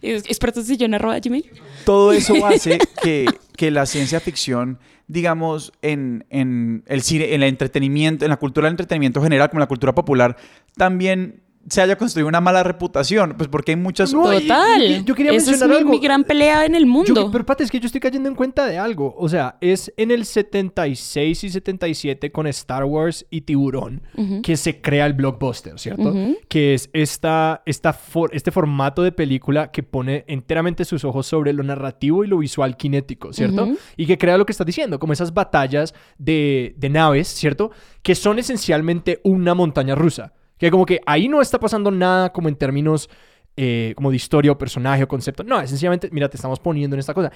[0.00, 1.44] Expertos de arroba Gmail.
[1.84, 7.50] Todo eso hace que, que la ciencia ficción digamos, en, en, el cine, en el
[7.50, 10.38] entretenimiento, en la cultura del entretenimiento general, como la cultura popular,
[10.78, 14.12] también se haya construido una mala reputación, pues porque hay muchas...
[14.12, 15.04] Total.
[15.04, 17.30] Yo, quería mencionar es mi, gran pelea en el mundo.
[17.30, 19.14] pero Pate, es que yo estoy cayendo en cuenta de algo.
[19.18, 24.02] O sea, es en el 76 y 77 con Star Wars y Tiburón
[24.42, 26.14] que se crea el blockbuster, ¿cierto?
[26.48, 27.98] Que es esta, esta
[28.32, 32.76] este formato de película que pone enteramente sus ojos sobre lo narrativo y lo visual
[32.76, 33.68] kinético, ¿cierto?
[33.96, 37.70] Y que crea lo que estás diciendo, como esas batallas de, de naves, ¿cierto?
[38.02, 40.32] Que son esencialmente una montaña rusa.
[40.64, 43.10] Que como que ahí no está pasando nada como en términos
[43.54, 45.44] eh, como de historia o personaje o concepto.
[45.44, 47.32] No, esencialmente, mira, te estamos poniendo en esta cosa.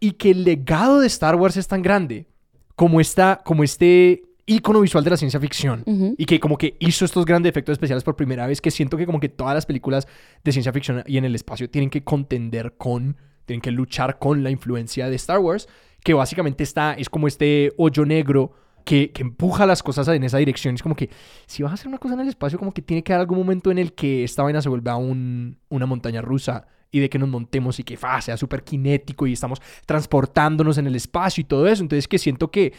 [0.00, 2.26] Y que el legado de Star Wars es tan grande
[2.74, 5.84] como, esta, como este icono visual de la ciencia ficción
[6.16, 9.06] y que como que hizo estos grandes efectos especiales por primera vez que siento que
[9.06, 10.08] como que todas las películas
[10.42, 14.42] de ciencia ficción y en el espacio tienen que contender con, tienen que luchar con
[14.42, 15.68] la influencia de Star Wars,
[16.02, 18.52] que básicamente está, es como este hoyo negro
[18.84, 20.74] que, empuja las cosas en esa dirección.
[20.74, 21.10] Es como que
[21.46, 23.38] si vas a hacer una cosa en el espacio, como que tiene que haber algún
[23.38, 27.18] momento en el que esta vaina se vuelva un, una montaña rusa y de que
[27.18, 31.66] nos montemos y que sea súper kinético y estamos transportándonos en el espacio y todo
[31.66, 31.82] eso.
[31.82, 32.72] Entonces que siento que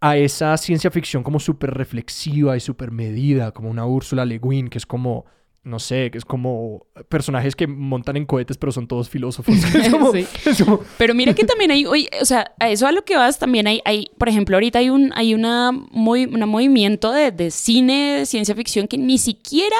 [0.00, 4.68] a esa ciencia ficción como súper reflexiva y súper medida, como una Úrsula Le Guin,
[4.68, 5.26] que es como
[5.62, 9.54] no sé, que es como personajes que montan en cohetes, pero son todos filósofos.
[10.98, 13.82] Pero mira que también hay, o sea, a eso a lo que vas también hay,
[13.84, 18.26] hay por ejemplo, ahorita hay un, hay una, muy, un movimiento de, de, cine, de
[18.26, 19.76] ciencia ficción que ni siquiera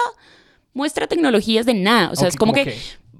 [0.74, 2.10] muestra tecnologías de nada.
[2.10, 2.74] O sea, es como que,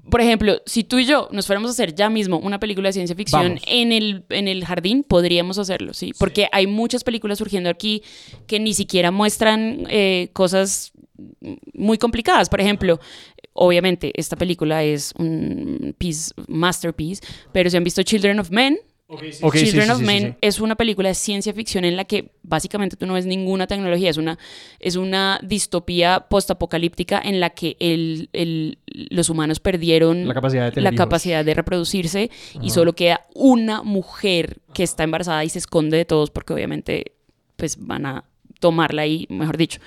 [0.09, 2.93] por ejemplo, si tú y yo nos fuéramos a hacer ya mismo una película de
[2.93, 6.13] ciencia ficción en el, en el jardín, podríamos hacerlo, ¿sí?
[6.17, 8.03] Porque hay muchas películas surgiendo aquí
[8.45, 10.91] que ni siquiera muestran eh, cosas
[11.73, 12.49] muy complicadas.
[12.49, 12.99] Por ejemplo,
[13.53, 18.77] obviamente esta película es un piece, masterpiece, pero si han visto Children of Men,
[19.51, 23.13] Children of Men es una película de ciencia ficción en la que básicamente tú no
[23.13, 24.39] ves ninguna tecnología, es una,
[24.79, 30.93] es una distopía postapocalíptica en la que el, los humanos perdieron la capacidad de, la
[30.93, 36.05] capacidad de reproducirse y solo queda una mujer que está embarazada y se esconde de
[36.05, 37.13] todos porque obviamente
[37.57, 38.30] pues van a
[38.61, 39.81] tomarla ahí, mejor dicho.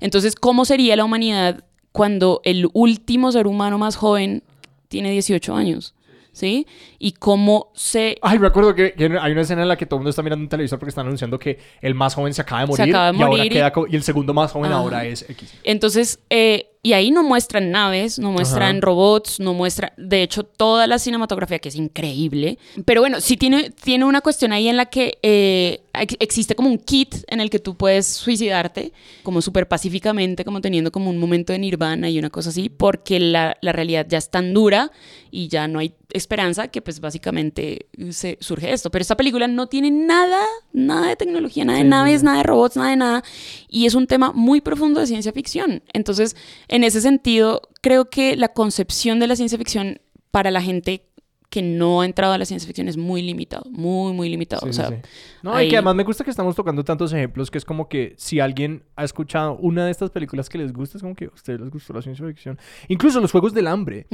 [0.00, 4.42] Entonces, ¿cómo sería la humanidad cuando el último ser humano más joven
[4.88, 5.94] tiene 18 años?
[6.32, 6.66] ¿sí?
[6.98, 8.16] Y cómo se...
[8.22, 10.42] Ay, me acuerdo que, hay una escena en la que todo el mundo está mirando
[10.42, 13.48] un televisor porque están anunciando que el más joven se acaba de morir, y, ahora
[13.48, 15.54] queda, y el segundo más joven ahora es X.
[15.64, 20.86] Entonces, eh, y ahí no muestran naves, no muestran robots, no muestran, de hecho, toda
[20.86, 22.58] la cinematografía que es increíble.
[22.86, 25.82] Pero bueno, sí tiene, tiene una cuestión ahí en la que eh,
[26.18, 30.90] existe como un kit en el que tú puedes suicidarte, como súper pacíficamente, como teniendo
[30.90, 34.30] como un momento de nirvana y una cosa así, porque la, la realidad ya es
[34.30, 34.90] tan dura
[35.30, 38.90] y ya no hay esperanza que pues básicamente se surge esto.
[38.90, 40.40] Pero esta película no tiene nada,
[40.72, 43.24] nada de tecnología, nada de naves, nada de robots, nada de nada.
[43.68, 45.82] Y es un tema muy profundo de ciencia ficción.
[45.92, 46.36] Entonces,
[46.70, 50.00] en ese sentido, creo que la concepción de la ciencia ficción
[50.30, 51.10] para la gente
[51.50, 54.68] que no ha entrado a la ciencia ficción es muy limitado, muy, muy limitado.
[54.68, 55.02] o sea,
[55.42, 58.14] No, y que además me gusta que estamos tocando tantos ejemplos que es como que
[58.16, 61.30] si alguien ha escuchado una de estas películas que les gusta, es como que a
[61.34, 62.56] ustedes les gustó la ciencia ficción.
[62.86, 64.06] Incluso los Juegos del Hambre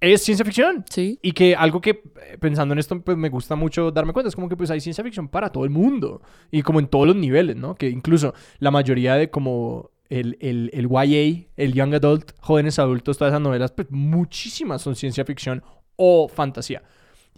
[0.00, 0.84] es ciencia ficción.
[0.90, 1.20] Sí.
[1.22, 4.34] Y que algo que eh, pensando en esto, pues me gusta mucho darme cuenta, es
[4.34, 7.14] como que pues hay ciencia ficción para todo el mundo y como en todos los
[7.14, 7.76] niveles, ¿no?
[7.76, 13.16] Que incluso la mayoría de como el, el, el YA, el Young Adult, jóvenes adultos,
[13.16, 15.62] todas esas novelas, pues muchísimas son ciencia ficción
[15.96, 16.82] o fantasía.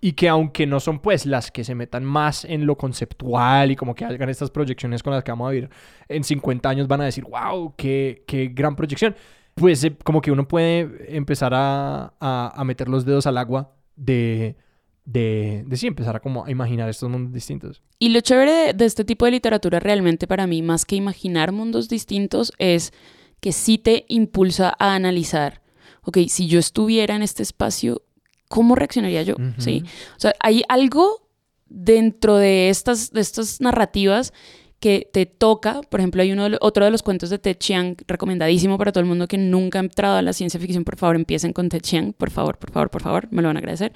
[0.00, 3.76] Y que aunque no son pues las que se metan más en lo conceptual y
[3.76, 5.70] como que hagan estas proyecciones con las que vamos a vivir
[6.08, 9.14] en 50 años, van a decir, wow, qué, qué gran proyección.
[9.54, 13.76] Pues eh, como que uno puede empezar a, a, a meter los dedos al agua
[13.94, 14.56] de
[15.04, 17.82] de, de sí empezar a como a imaginar estos mundos distintos.
[17.98, 21.88] Y lo chévere de, este tipo de literatura realmente para mí, más que imaginar mundos
[21.88, 22.92] distintos, es
[23.40, 25.62] que sí te impulsa a analizar,
[26.02, 28.02] ok, si yo estuviera en este espacio,
[28.48, 29.34] ¿cómo reaccionaría yo?
[29.58, 29.82] Sí.
[30.16, 31.28] O sea, hay algo
[31.68, 34.32] dentro de estas, de estas narrativas
[34.78, 35.80] que te toca.
[35.82, 39.00] Por ejemplo, hay uno, de otro de los cuentos de Ted Chiang, recomendadísimo para todo
[39.00, 40.84] el mundo que nunca ha entrado a la ciencia ficción.
[40.84, 42.12] Por favor, empiecen con Ted Chiang.
[42.12, 43.28] Por favor, por favor, por favor.
[43.30, 43.92] Me lo van a agradecer.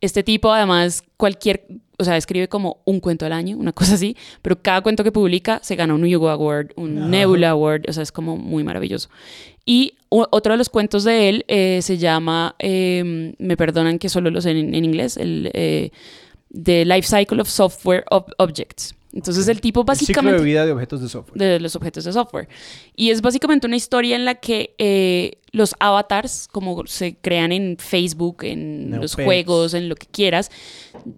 [0.00, 1.66] Este tipo, además, cualquier,
[1.98, 5.12] o sea, escribe como un cuento al año, una cosa así, pero cada cuento que
[5.12, 7.08] publica se gana un Hugo Award, un Ajá.
[7.08, 9.08] Nebula Award, o sea, es como muy maravilloso.
[9.64, 14.30] Y otro de los cuentos de él eh, se llama, eh, me perdonan que solo
[14.30, 15.90] lo sé en, en inglés, el eh,
[16.52, 18.94] The Life Cycle of Software Ob- Objects.
[19.16, 21.38] Entonces el tipo El ciclo básicamente de vida de objetos de software.
[21.38, 22.48] de los objetos de software.
[22.94, 27.78] Y es básicamente una historia en la que eh, los avatars, como se crean en
[27.78, 30.50] Facebook, en los juegos, en lo que quieras,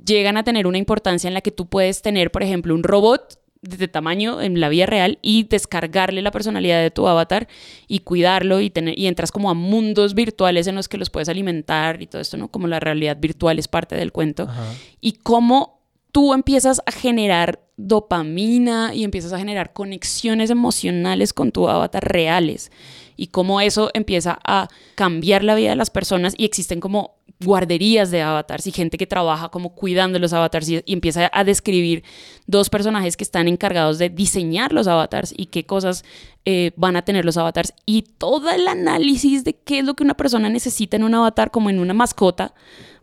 [0.07, 3.41] llegan a tener una importancia en la que tú puedes tener, por ejemplo, un robot
[3.63, 7.49] de tamaño en la vida real y descargarle la personalidad de tu avatar
[7.89, 11.29] y cuidarlo y tener y entras como a mundos virtuales en los que los puedes
[11.29, 12.47] alimentar y todo esto, ¿no?
[12.47, 14.73] Como la realidad virtual es parte del cuento Ajá.
[15.01, 15.78] y cómo
[16.13, 22.73] tú empiezas a generar dopamina y empiezas a generar conexiones emocionales con tu avatar reales
[23.17, 28.11] y cómo eso empieza a cambiar la vida de las personas y existen como guarderías
[28.11, 32.03] de avatars y gente que trabaja como cuidando los avatars y, empieza a describir
[32.47, 36.05] dos personajes que están encargados de diseñar los avatars y qué cosas
[36.45, 40.03] eh, van a tener los avatars y todo el análisis de qué es lo que
[40.03, 42.55] una persona necesita en un avatar como en una mascota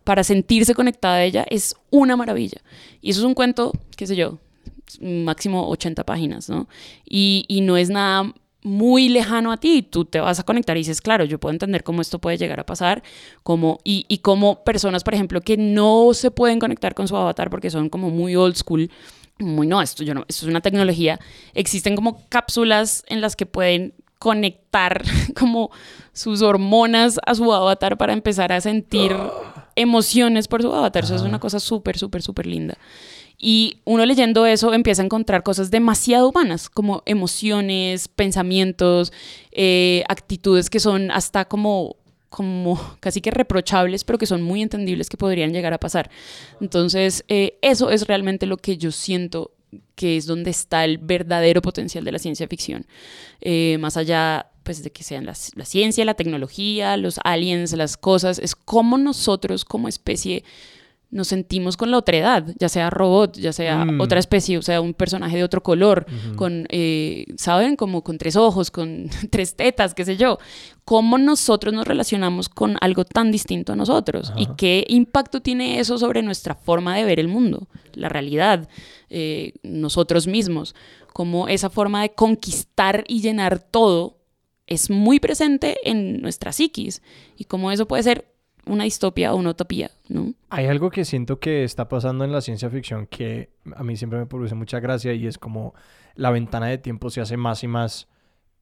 [0.05, 2.61] para sentirse conectada a ella es una maravilla.
[3.01, 4.39] Y eso es un cuento, qué sé yo,
[5.01, 6.69] máximo 80 páginas, ¿no?
[7.03, 8.31] Y, y no es nada
[8.61, 11.83] muy lejano a ti, tú te vas a conectar y dices, claro, yo puedo entender
[11.83, 13.03] cómo esto puede llegar a pasar,
[13.43, 17.49] como, y, y cómo personas, por ejemplo, que no se pueden conectar con su avatar
[17.49, 18.89] porque son como muy old school,
[19.37, 21.19] muy no, esto, yo no, esto es una tecnología,
[21.53, 25.03] existen como cápsulas en las que pueden conectar
[25.39, 25.69] como
[26.13, 29.15] sus hormonas a su avatar para empezar a sentir
[29.76, 31.03] emociones por su avatar.
[31.03, 32.78] Eso es una cosa súper, súper, súper linda.
[33.38, 39.11] Y uno leyendo eso empieza a encontrar cosas demasiado humanas, como emociones, pensamientos,
[39.51, 41.97] eh, actitudes que son hasta como,
[42.30, 46.09] como casi que reprochables, pero que son muy entendibles que podrían llegar a pasar.
[46.61, 49.51] Entonces, eh, eso es realmente lo que yo siento
[49.95, 52.86] que es donde está el verdadero potencial de la ciencia ficción.
[53.41, 57.97] Eh, más allá pues de que sean la, la ciencia, la tecnología, los aliens, las
[57.97, 60.43] cosas, es cómo nosotros como especie
[61.11, 64.01] nos sentimos con la otra edad, ya sea robot, ya sea Mm.
[64.01, 67.75] otra especie, o sea, un personaje de otro color, con, eh, ¿saben?
[67.75, 70.39] Como con tres ojos, con tres tetas, qué sé yo.
[70.83, 74.33] ¿Cómo nosotros nos relacionamos con algo tan distinto a nosotros?
[74.37, 78.67] ¿Y qué impacto tiene eso sobre nuestra forma de ver el mundo, la realidad,
[79.09, 80.75] eh, nosotros mismos?
[81.13, 84.17] Cómo esa forma de conquistar y llenar todo
[84.67, 87.01] es muy presente en nuestra psiquis
[87.37, 88.25] y cómo eso puede ser
[88.66, 90.34] una distopia o una utopía, ¿no?
[90.49, 94.20] Hay algo que siento que está pasando en la ciencia ficción que a mí siempre
[94.20, 95.74] me produce mucha gracia y es como
[96.16, 98.07] la ventana de tiempo se hace más y más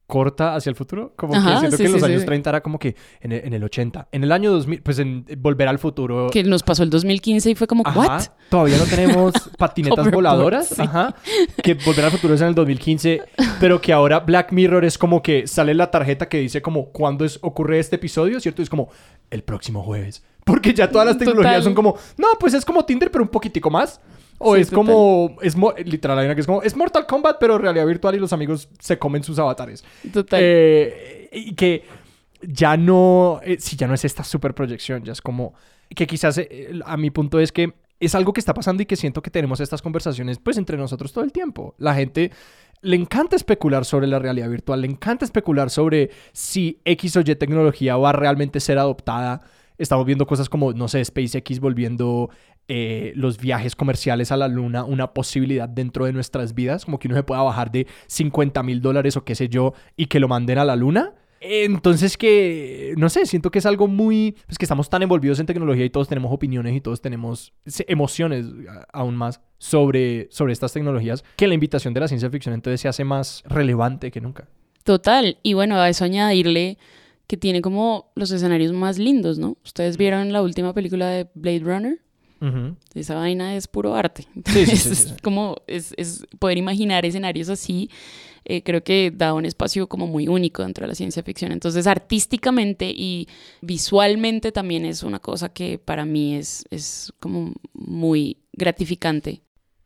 [0.06, 1.12] corta hacia el futuro.
[1.16, 2.26] Como Ajá, que siento sí, que en sí, los sí, años sí.
[2.26, 4.08] 30 era como que en el, en el 80.
[4.12, 6.28] En el año 2000, pues en Volver al Futuro.
[6.30, 8.22] Que nos pasó el 2015 y fue como, Ajá, ¿what?
[8.50, 10.78] Todavía no tenemos patinetas voladoras.
[10.78, 11.14] Ajá.
[11.62, 13.22] Que Volver al Futuro es en el 2015.
[13.60, 17.24] Pero que ahora Black Mirror es como que sale la tarjeta que dice como cuándo
[17.24, 18.62] es, ocurre este episodio, ¿cierto?
[18.62, 18.90] Y es como
[19.30, 20.22] el próximo jueves.
[20.44, 21.62] Porque ya todas las tecnologías Total.
[21.64, 24.00] son como, no, pues es como Tinder, pero un poquitico más.
[24.46, 27.58] O Sí, es como, es literal, hay una que es como, es Mortal Kombat, pero
[27.58, 29.84] realidad virtual y los amigos se comen sus avatares.
[30.12, 30.40] Total.
[30.42, 31.84] Eh, y que
[32.42, 35.54] ya no, eh, sí, ya no es esta super proyección, ya es como
[35.94, 38.96] que quizás eh, a mi punto es que es algo que está pasando y que
[38.96, 41.74] siento que tenemos estas conversaciones pues entre nosotros todo el tiempo.
[41.78, 42.30] La gente
[42.82, 47.34] le encanta especular sobre la realidad virtual, le encanta especular sobre si X o Y
[47.36, 49.42] tecnología va a realmente ser adoptada.
[49.78, 52.30] Estamos viendo cosas como, no sé, SpaceX volviendo
[52.68, 57.08] eh, los viajes comerciales a la luna una posibilidad dentro de nuestras vidas, como que
[57.08, 60.28] uno se pueda bajar de 50 mil dólares o qué sé yo y que lo
[60.28, 61.14] manden a la luna.
[61.46, 65.46] Entonces que, no sé, siento que es algo muy, pues que estamos tan envolvidos en
[65.46, 67.52] tecnología y todos tenemos opiniones y todos tenemos
[67.86, 68.46] emociones
[68.90, 72.88] aún más sobre, sobre estas tecnologías, que la invitación de la ciencia ficción entonces se
[72.88, 74.48] hace más relevante que nunca.
[74.84, 75.36] Total.
[75.42, 76.78] Y bueno, a eso añadirle
[77.26, 79.56] que tiene como los escenarios más lindos, ¿no?
[79.64, 81.98] Ustedes vieron la última película de Blade Runner.
[82.94, 84.26] Esa vaina es puro arte.
[84.46, 85.14] Sí, es, sí, sí, sí.
[85.22, 87.88] como es, es poder imaginar escenarios así.
[88.44, 91.52] eh, creo que da un espacio como muy único dentro de la ciencia ficción.
[91.52, 93.26] Entonces, artísticamente y
[93.62, 99.40] visualmente también es una cosa que para mí es, es como muy gratificante.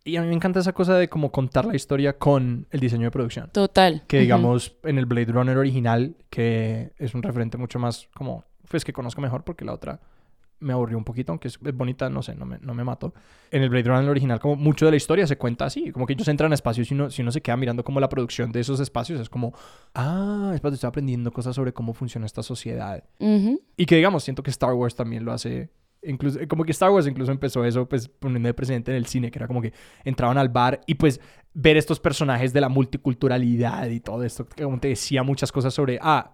[0.05, 3.05] Y a mí me encanta esa cosa de como contar la historia con el diseño
[3.05, 3.51] de producción.
[3.53, 4.03] Total.
[4.07, 8.85] Que digamos en el Blade Runner original, que es un referente mucho más como, pues
[8.85, 10.01] que conozco mejor porque la otra
[10.61, 13.15] me aburrió un poquito, aunque es bonita, no sé, no me, no me mató.
[13.51, 16.15] En el Blade Runner original, como mucho de la historia se cuenta así, como que
[16.15, 18.61] ellos entran a espacios y uno, si uno se queda mirando como la producción de
[18.61, 19.55] esos espacios, es como,
[19.95, 23.05] ah, es para estoy aprendiendo cosas sobre cómo funciona esta sociedad.
[23.19, 23.61] Ujú.
[23.77, 25.71] Y que digamos, siento que Star Wars también lo hace.
[26.03, 29.33] Incluso, como que Star Wars incluso empezó eso, pues poniendo de presente en el cine,
[29.33, 29.73] que era como que
[30.05, 31.21] entraban al bar y pues
[31.55, 35.75] ver estos personajes de la multiculturalidad y todo esto, que como te decía muchas cosas
[35.75, 36.31] sobre, ah,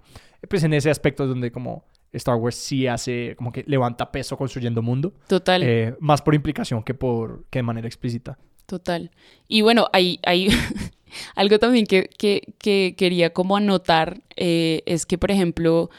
[0.51, 4.37] pues en ese aspecto es donde como Star Wars sí hace, como que levanta peso
[4.37, 5.63] construyendo mundo, Total.
[5.63, 8.39] eh, más por implicación que por que de manera explícita.
[8.67, 9.11] Total.
[9.49, 10.49] Y bueno, hay, hay
[11.35, 15.91] algo también que, que- que quería como anotar, eh, es que, por ejemplo,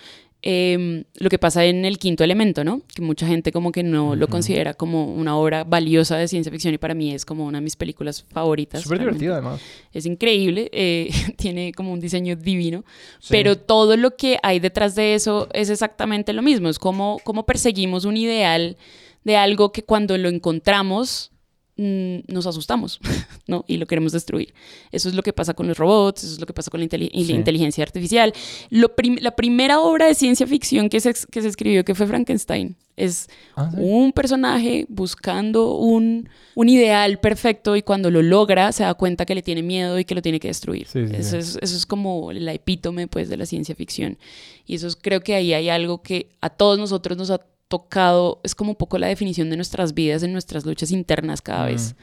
[0.48, 2.84] em, lo que pasa en el quinto elemento, ¿no?
[2.96, 6.72] Que mucha gente como que no lo considera como una obra valiosa de ciencia ficción
[6.76, 8.84] y para mí es como una de mis películas favoritas.
[8.84, 9.60] Súper divertido además.
[9.92, 12.86] Es increíble, eh, tiene como un diseño divino,
[13.20, 13.30] Sí.
[13.32, 17.48] pero todo lo que hay detrás de eso es exactamente lo mismo, es como, como
[17.48, 18.78] perseguimos un ideal
[19.24, 21.32] de algo que cuando lo encontramos
[21.78, 23.00] mm, nos asustamos,
[23.48, 23.64] ¿no?
[23.68, 24.54] Y lo queremos destruir.
[24.92, 26.86] Eso es lo que pasa con los robots, eso es lo que pasa con la,
[26.86, 28.34] inteligencia artificial.
[28.70, 32.08] Lo prim- la primera obra de ciencia ficción que se, que se escribió, que fue
[32.08, 33.78] Frankenstein, es Ah, sí.
[33.82, 39.36] un personaje buscando un, un ideal perfecto y cuando lo logra se da cuenta que
[39.36, 40.88] le tiene miedo y que lo tiene que destruir.
[40.88, 41.38] Sí, sí, eso.
[41.38, 44.18] Es, eso es como la epítome pues, de la ciencia ficción.
[44.66, 47.42] Y eso es- creo que ahí hay algo que a todos nosotros nos ha
[47.80, 51.64] tocado, es como un poco la definición de nuestras vidas, en nuestras luchas internas cada
[51.64, 51.68] Mm.
[51.68, 51.96] vez.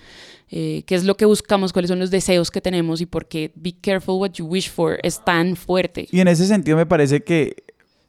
[0.51, 1.73] Eh, ¿Qué es lo que buscamos?
[1.73, 3.01] ¿Cuáles son los deseos que tenemos?
[3.01, 6.09] Y por qué Be Careful What You Wish For es tan fuerte.
[6.11, 7.57] Y en ese sentido me parece que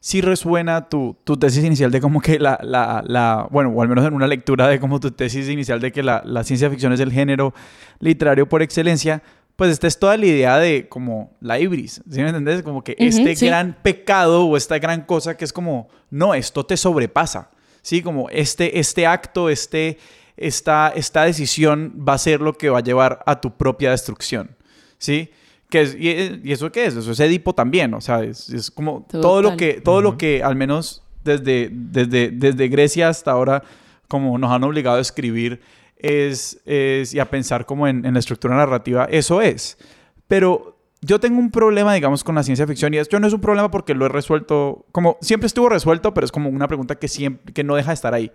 [0.00, 3.88] sí resuena tu, tu tesis inicial de como que la, la, la- bueno, o al
[3.88, 6.92] menos en una lectura de como tu tesis inicial de que la, la ciencia ficción
[6.92, 7.54] es el género
[8.00, 9.22] literario por excelencia,
[9.56, 12.62] pues esta es toda la idea de como la ibris, ¿sí me entendés?
[12.62, 13.46] Como que este sí.
[13.46, 17.50] gran pecado o esta gran cosa que es como, no, esto te sobrepasa,
[17.84, 18.02] ¿sí?
[18.02, 19.98] Como este, este acto, este,
[20.36, 24.56] esta, esta decisión va a ser lo que va a llevar a tu propia destrucción,
[24.98, 25.30] ¿sí?
[25.70, 26.96] Que es, y, y eso qué es?
[26.96, 30.42] Eso es Edipo también, o sea, es, es como todo lo que, todo lo que
[30.42, 33.62] al menos desde, desde, desde Grecia hasta ahora,
[34.08, 35.60] como nos han obligado a escribir
[35.96, 39.78] es, es- y a pensar como en, en la estructura narrativa, eso es.
[40.28, 40.73] Pero
[41.04, 43.70] yo tengo un problema, digamos, con la ciencia ficción y esto no es un problema
[43.70, 47.52] porque lo he resuelto, como siempre estuvo resuelto, pero es como una pregunta que, siempre,
[47.52, 48.30] que no deja de estar ahí.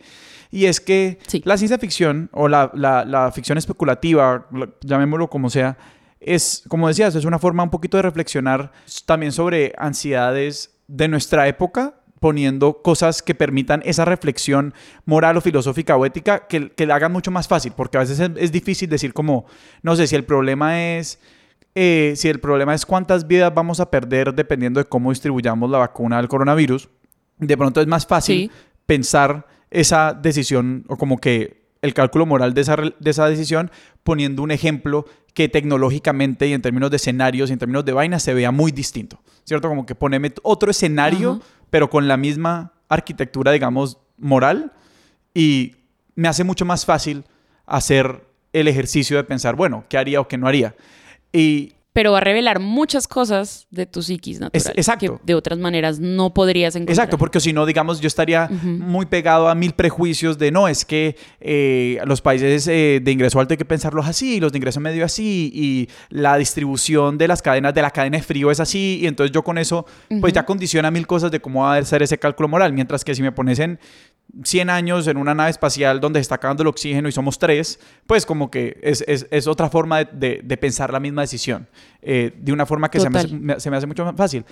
[0.52, 1.42] Y es que Sí.
[1.46, 5.78] la ciencia ficción o la, la- la ficción especulativa, la- llamémoslo como sea,
[6.20, 8.72] es, como decías, es una forma un poquito de reflexionar
[9.06, 14.74] también sobre ansiedades de nuestra época, poniendo cosas que permitan esa reflexión
[15.06, 18.20] moral o filosófica o ética que, que la hagan mucho más fácil, porque a veces
[18.20, 19.46] es, es difícil decir como,
[19.82, 21.20] no sé, si el problema es...
[21.76, 25.78] eh, si el problema es cuántas vidas vamos a perder dependiendo de cómo distribuyamos la
[25.78, 26.90] vacuna del coronavirus,
[27.38, 28.52] de pronto es más fácil Sí.
[28.86, 33.72] pensar esa decisión o como que el cálculo moral de esa, de esa decisión
[34.04, 38.24] poniendo un ejemplo que tecnológicamente y en términos de escenarios y en términos de vainas
[38.24, 39.70] se vea muy distinto, ¿cierto?
[39.70, 41.42] Como que poneme otro escenario, Ajá.
[41.70, 44.74] pero con la misma arquitectura, digamos, moral
[45.34, 45.76] y
[46.16, 47.24] me hace mucho más fácil
[47.66, 50.76] hacer el ejercicio de pensar, bueno, ¿qué haría o qué no haría?
[51.32, 54.74] Y Pero va a revelar muchas cosas de tu psiquis natural.
[54.76, 55.18] exacto.
[55.18, 56.94] Que de otras maneras no podrías encontrar.
[56.94, 60.86] Exacto, porque si no, digamos, yo estaría muy pegado a mil prejuicios de no, es
[60.86, 64.80] que eh, los países eh, de ingreso alto hay que pensarlos así, los de ingreso
[64.80, 69.00] medio así, y la distribución de las cadenas de la cadena de frío es así,
[69.02, 69.86] y entonces yo con eso,
[70.22, 73.14] pues ya condiciona mil cosas de cómo va a ser ese cálculo moral, mientras que
[73.14, 73.80] si me pones en
[74.44, 77.80] 100 años en una nave espacial donde se está acabando el oxígeno y somos tres,
[78.08, 81.68] pues como que es, es- es otra forma de, de- de pensar la misma decisión,
[82.02, 84.46] eh, de una forma que se me, hace, me- se me hace mucho más fácil.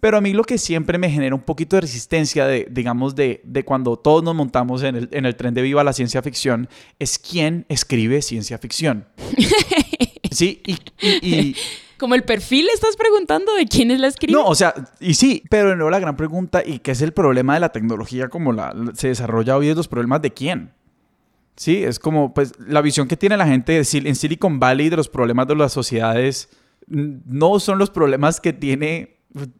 [0.00, 3.40] Pero a mí lo que siempre me genera un poquito de resistencia, de, digamos, de,
[3.42, 6.68] de cuando todos nos montamos en el, en el tren de viva la ciencia ficción,
[7.00, 9.06] es quién escribe ciencia ficción.
[10.30, 11.56] Sí, y- y- y,
[11.98, 14.32] Como el perfil estás preguntando de quién es la escribe.
[14.38, 17.54] no, o sea, y sí, pero luego la gran pregunta, ¿y qué es el problema
[17.54, 19.68] de la tecnología como la, se desarrolla hoy?
[19.68, 20.72] Es los problemas de quién.
[21.56, 24.90] Sí, es como, pues, la visión que tiene la gente de Sil- en Silicon Valley
[24.90, 26.48] de los problemas de las sociedades
[26.86, 29.16] mm, no son los problemas que tiene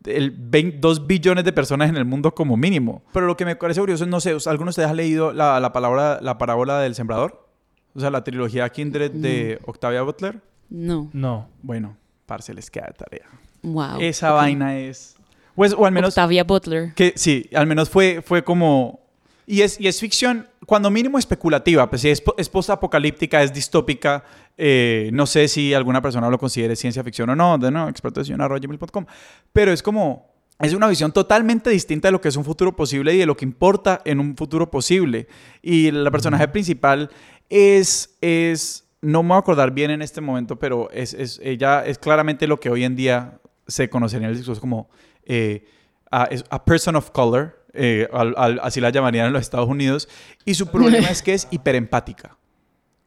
[0.06, 3.02] el 20 2 billones de personas en el mundo como mínimo.
[3.12, 5.58] Pero lo que me parece curioso es, no sé, ¿alguno de ustedes ha leído la,
[5.60, 7.48] la palabra, la parábola del sembrador?
[7.94, 10.40] O sea, la trilogía Kindred de Octavia Butler.
[10.70, 11.10] No.
[11.12, 11.48] No.
[11.62, 11.96] Bueno,
[12.28, 13.26] parce, les queda de tarea.
[13.62, 14.00] Wow.
[14.00, 15.16] Esa vaina es...
[15.56, 16.10] Pues, o al menos...
[16.10, 16.94] Octavia Butler.
[16.94, 19.00] Que sí, al menos fue, fue como...
[19.46, 24.22] Y es, y es ficción, cuando mínimo especulativa, pues sí, es, es post-apocalíptica, es distópica.
[24.58, 28.22] eh, no sé si alguna persona lo considere ciencia ficción o no, de no, experto
[28.22, 29.06] de gmail.com.
[29.52, 33.14] Pero es como, es una visión totalmente distinta de lo que es un futuro posible
[33.14, 35.28] y de lo que importa en un futuro posible.
[35.62, 37.10] Y la personaje principal
[37.48, 41.84] es, es, no me voy a acordar bien en este momento, pero es, es ella
[41.86, 44.88] es claramente lo que hoy en día se conocería en el discurso como
[45.24, 45.66] eh,
[46.10, 48.08] a, a, person of color, eh,
[48.62, 50.08] así la llamarían en los Estados Unidos,
[50.44, 52.36] y su problema es que es hiperempática.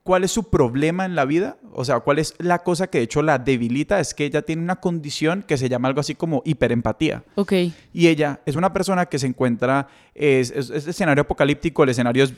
[0.04, 1.58] ¿Cuál es su problema en la vida?
[1.74, 4.00] O sea, ¿cuál es la cosa que de hecho la debilita?
[4.00, 7.24] Es que ella tiene una condición que se llama algo así como hiperempatía.
[7.36, 7.54] Ok.
[7.94, 12.34] Y ella es una persona que se encuentra, es, es, escenario apocalíptico, el escenario es,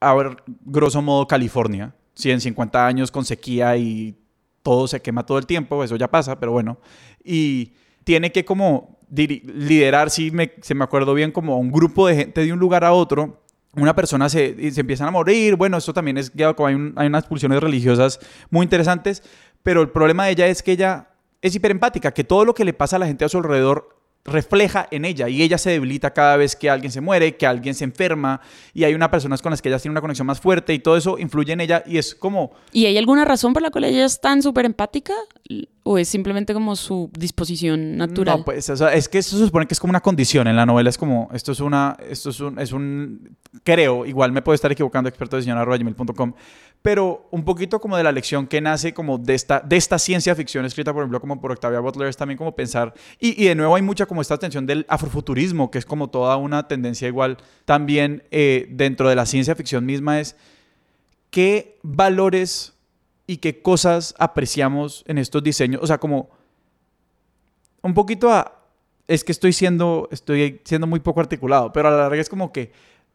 [0.00, 1.94] a ver, grosso modo, California.
[2.16, 4.16] 150 años con sequía y
[4.62, 6.78] todo se quema todo el tiempo, eso ya pasa, pero bueno.
[7.22, 12.16] Y tiene que como liderar, si me, se me acuerdo bien, como un grupo de
[12.16, 13.42] gente de un lugar a otro
[13.76, 17.06] una persona se, se empiezan a morir, bueno, esto también es guiado como hay, hay
[17.06, 18.18] unas pulsiones religiosas
[18.50, 19.22] muy interesantes,
[19.62, 21.10] pero el problema de ella es que ella
[21.42, 23.95] es hiperempática, que todo lo que le pasa a la gente a su alrededor
[24.26, 27.74] refleja en ella y ella se debilita cada vez que alguien se muere, que alguien
[27.74, 28.40] se enferma
[28.74, 30.96] y hay una personas con las que ella tiene una conexión más fuerte y todo
[30.96, 32.52] eso influye en ella y es como...
[32.72, 35.14] ¿Y hay alguna razón por la cual ella es tan súper empática?
[35.84, 38.38] ¿O es simplemente como su disposición natural?
[38.38, 40.48] No, pues es que eso se supone que es como una condición.
[40.48, 44.32] En la novela es como, esto es una, esto es un, es un creo, igual
[44.32, 46.32] me puedo estar equivocando, experto de señora.gmail.com,
[46.82, 50.34] pero un poquito como de la lección que nace como de esta, de esta ciencia
[50.34, 53.54] ficción escrita, por ejemplo, como por Octavia Butler, es también como pensar, y, y de
[53.54, 57.38] nuevo hay mucha como esta atención del afrofuturismo, que es como toda una tendencia igual
[57.64, 60.36] también eh, dentro de la ciencia ficción misma, es
[61.30, 62.74] qué valores
[63.26, 65.82] y qué cosas apreciamos en estos diseños.
[65.82, 66.30] O sea, como
[67.82, 68.52] un poquito a...
[69.08, 72.52] Es que estoy siendo, estoy siendo muy poco articulado, pero a la larga es como
[72.52, 72.72] que,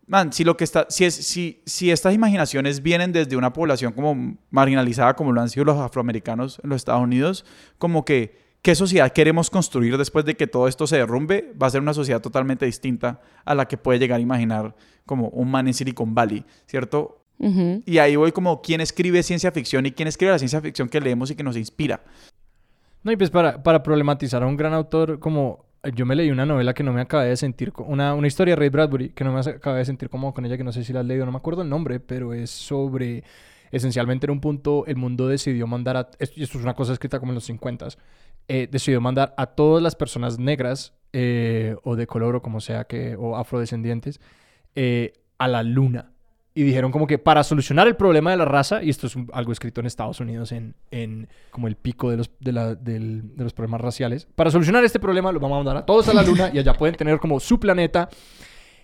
[0.07, 3.93] man, si lo que está, si, es, si, si estas imaginaciones vienen desde una población
[3.93, 7.45] como marginalizada como lo han sido los afroamericanos en los Estados Unidos,
[7.77, 11.69] como que qué sociedad queremos construir después de que todo esto se derrumbe, va a
[11.69, 14.75] ser una sociedad totalmente distinta a la que puede llegar a imaginar
[15.05, 17.17] como un man en Silicon Valley, ¿cierto?
[17.85, 21.01] Y ahí voy como quién escribe ciencia ficción y quién escribe la ciencia ficción que
[21.01, 22.03] leemos y que nos inspira.
[23.01, 25.65] No, y pues para, para problematizar a un gran autor como...
[25.95, 27.73] Yo me leí una novela que no me acabé de sentir...
[27.77, 30.55] Una, una historia de Ray Bradbury que no me acabé de sentir como con ella,
[30.55, 33.23] que no sé si la has leído, no me acuerdo el nombre, pero es sobre...
[33.71, 36.09] Esencialmente en un punto el mundo decidió mandar a...
[36.19, 37.87] Esto, es una cosa escrita como en los 50
[38.47, 42.83] eh, decidió mandar a todas las personas negras eh, o de color o como sea
[42.83, 43.15] que...
[43.15, 44.19] o afrodescendientes
[44.75, 46.10] eh, a la luna
[46.53, 49.51] y dijeron como que para solucionar el problema de la raza, y esto es algo
[49.51, 53.53] escrito en Estados Unidos en, en como el pico de los, de, la, de los
[53.53, 56.51] problemas raciales, para solucionar este problema lo vamos a mandar a todos a la luna
[56.53, 58.09] y allá pueden tener como su planeta.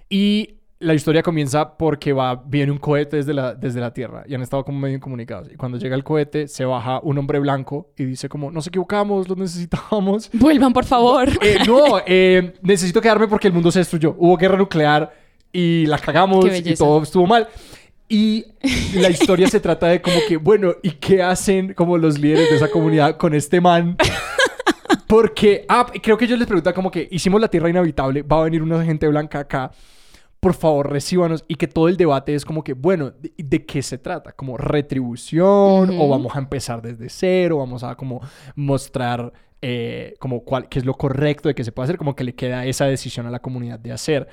[0.10, 4.36] Y la historia comienza porque va, viene un cohete desde la, desde la Tierra y
[4.36, 5.52] han estado como medio incomunicados.
[5.52, 9.28] Y cuando llega el cohete, se baja un hombre blanco y dice como, nos equivocamos,
[9.28, 10.30] los necesitamos.
[10.34, 11.30] Vuelvan, por favor.
[11.42, 14.16] Eh, no, eh, necesito quedarme porque el mundo se destruyó.
[14.18, 17.48] Hubo guerra nuclear y la cagamos y todo estuvo mal.
[18.10, 18.46] Y
[18.96, 22.56] la historia se trata de como que, bueno, ¿y qué hacen como los líderes de
[22.56, 23.98] esa comunidad con este man?
[25.08, 28.44] Porque, ah, creo que ellos les preguntan como que hicimos la tierra inhabitable, va a
[28.44, 29.72] venir una gente blanca acá,
[30.40, 31.44] por favor recíbanos.
[31.48, 34.32] Y que todo el debate es como que, bueno, ¿de, qué se trata?
[34.34, 35.98] ¿Como retribución?
[36.00, 37.58] ¿O vamos a empezar desde cero?
[37.58, 38.22] ¿Vamos a como
[38.56, 41.98] mostrar eh, como cuál, qué es lo correcto de que se puede hacer?
[41.98, 44.28] Como que le queda esa decisión a la comunidad de hacer.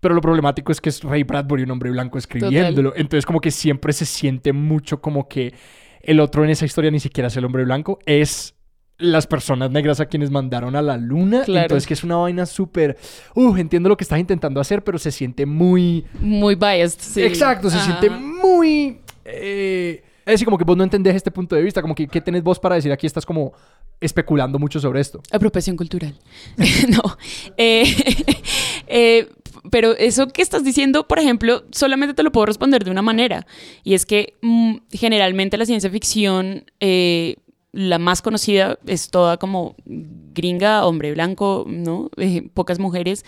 [0.00, 2.92] Pero lo problemático es que es Ray Bradbury, un hombre blanco, escribiéndolo.
[2.96, 5.54] Entonces, como que siempre se siente mucho como que
[6.02, 8.54] el otro en esa historia ni siquiera es el hombre blanco, es
[8.98, 11.44] las personas negras a quienes mandaron a la luna.
[11.46, 12.96] Entonces, que es una vaina súper.
[13.34, 16.04] Uh, entiendo lo que estás intentando hacer, pero se siente muy.
[16.20, 17.22] Muy biased, sí.
[17.22, 19.00] Exacto, se siente muy.
[19.24, 22.20] Eh, es decir, como que vos no entendés este punto de vista, como que ¿qué
[22.20, 23.06] tenés vos para decir aquí?
[23.06, 23.54] Estás como
[24.00, 25.22] especulando mucho sobre esto.
[25.30, 26.14] Apropiación cultural.
[26.88, 27.16] no.
[27.56, 27.84] Eh,
[28.86, 29.28] eh,
[29.70, 33.46] pero eso que estás diciendo, por ejemplo, solamente te lo puedo responder de una manera.
[33.84, 37.36] Y es que mm, generalmente la ciencia ficción, eh,
[37.72, 42.10] la más conocida, es toda como gringa, hombre blanco, ¿no?
[42.16, 43.24] Eh, pocas mujeres.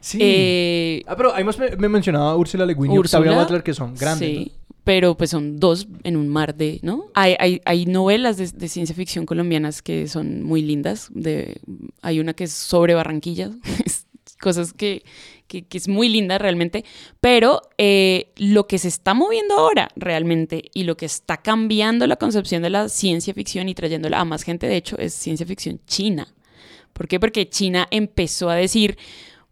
[0.00, 0.18] Sí.
[0.20, 3.94] Eh, ah, pero además me, me mencionaba Ursula Le Guin y Octavia Butler, que son
[3.94, 4.28] grandes.
[4.28, 4.52] Sí.
[4.84, 7.06] Pero pues son dos en un mar de, ¿no?
[7.14, 11.08] Hay, hay, hay novelas de, de, ciencia ficción colombianas que son muy lindas.
[11.12, 11.60] De,
[12.02, 13.50] hay una que es sobre Barranquilla,
[14.40, 15.02] cosas que,
[15.62, 16.84] que, es muy linda realmente,
[17.20, 22.16] pero eh, lo que se está moviendo ahora realmente y lo que está cambiando la
[22.16, 25.80] concepción de la ciencia ficción y trayéndola a más gente, de hecho, es ciencia ficción
[25.86, 26.28] china.
[26.92, 27.20] ¿Por qué?
[27.20, 28.96] Porque China empezó a decir,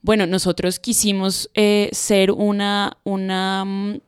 [0.01, 3.99] bueno, nosotros quisimos eh, ser una, una mm,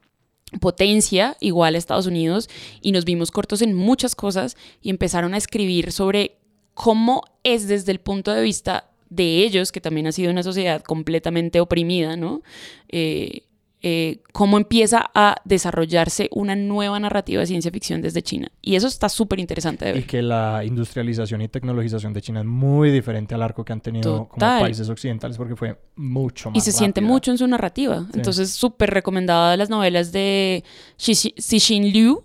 [0.60, 2.48] potencia igual a Estados Unidos
[2.80, 6.38] y nos vimos cortos en muchas cosas y empezaron a escribir sobre
[6.74, 10.82] cómo es desde el punto de vista de ellos, que también ha sido una sociedad
[10.82, 12.42] completamente oprimida, ¿no?
[12.88, 13.42] Eh,
[13.88, 18.50] eh, cómo empieza a desarrollarse una nueva narrativa de ciencia ficción desde China.
[18.60, 20.02] Y eso está súper interesante de ver.
[20.02, 23.80] Y que la industrialización y tecnologización de China es muy diferente al arco que han
[23.80, 28.06] tenido como países occidentales porque fue mucho más Y se siente mucho en su narrativa.
[28.14, 30.64] Entonces, súper recomendada las novelas de
[30.98, 32.24] Cixin Liu,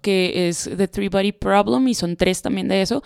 [0.00, 3.02] que es The Three Body Problem, y son tres también de eso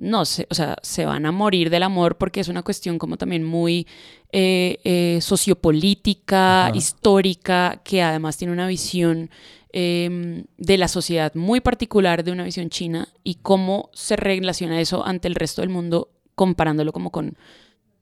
[0.00, 3.18] no sé, o sea, se van a morir del amor porque es una cuestión como
[3.18, 3.86] también muy
[4.32, 9.30] eh, eh, sociopolítica, histórica, que además tiene una visión
[9.72, 15.04] em, de la sociedad muy particular, de una visión china, y cómo se relaciona eso
[15.04, 17.36] ante el resto del mundo, comparándolo como con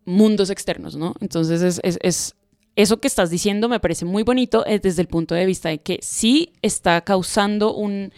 [0.04, 1.14] mundos externos, ¿no?
[1.20, 2.36] Entonces es, es
[2.76, 5.78] eso que estás diciendo me parece muy bonito eh, desde el punto de vista de
[5.78, 8.12] que sí está causando un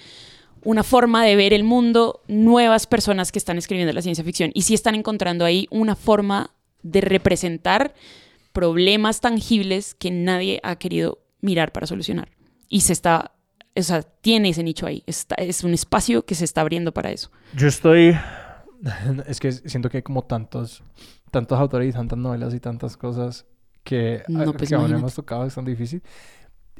[0.64, 4.62] una forma de ver el mundo, nuevas personas que están escribiendo la ciencia ficción y
[4.62, 6.50] sí están encontrando ahí una forma
[6.82, 7.94] de representar
[8.52, 12.30] problemas tangibles que nadie ha querido mirar para solucionar.
[12.68, 13.32] Y se está,
[13.76, 17.10] o sea, tiene ese nicho ahí, está, es un espacio que se está abriendo para
[17.10, 17.30] eso.
[17.54, 18.16] Yo estoy,
[19.26, 20.82] es que siento que hay como tantos,
[21.30, 23.46] tantos autores y tantas novelas y tantas cosas
[23.82, 26.02] que, no, pues que aún hemos tocado, es tan difícil.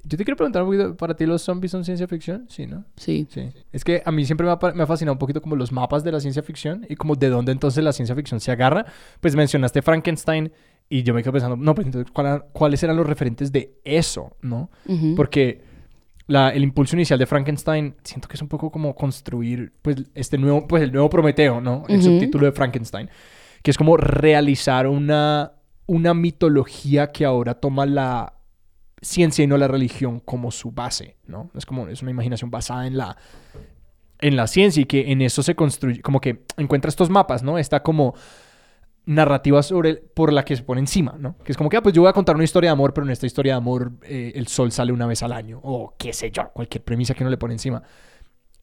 [0.03, 2.47] Yo te quiero preguntar un poquito, ¿para ti los zombies son ciencia ficción?
[2.49, 2.85] Sí, ¿no?
[2.97, 3.27] Sí.
[3.31, 3.51] sí.
[3.73, 6.03] Es que a mí siempre me ha, me ha, fascinado un poquito como los mapas
[6.03, 8.87] de la ciencia ficción y como de dónde entonces la ciencia ficción se agarra.
[9.21, 10.53] Pues mencionaste Frankenstein
[10.93, 12.13] y yo me quedo pensando, no, pues entonces,
[12.53, 14.71] ¿cuáles eran los referentes de eso, no?
[15.15, 15.63] Porque
[16.27, 20.37] la, el impulso inicial de Frankenstein siento que es un poco como construir, pues, este
[20.37, 21.85] nuevo, pues, el nuevo Prometeo, ¿no?
[21.89, 23.09] El subtítulo de Frankenstein.
[23.63, 25.53] Que es como realizar una,
[25.87, 28.40] una mitología que ahora toma la
[29.03, 31.51] ciencia y no la religión como su base, ¿no?
[31.55, 33.17] Es como, es una imaginación basada en la,
[34.21, 37.59] en la ciencia y que en eso se construye, como que encuentra estos mapas, ¿no?
[37.59, 38.15] Está como
[39.07, 41.37] narrativa sobre por la que se pone encima, ¿no?
[41.39, 43.07] Que es como que, ah, pues yo voy a contar una historia de amor, pero
[43.07, 46.13] en esta historia de amor eh, el sol sale una vez al año, o qué
[46.13, 47.83] sé yo, cualquier premisa que no le pone encima.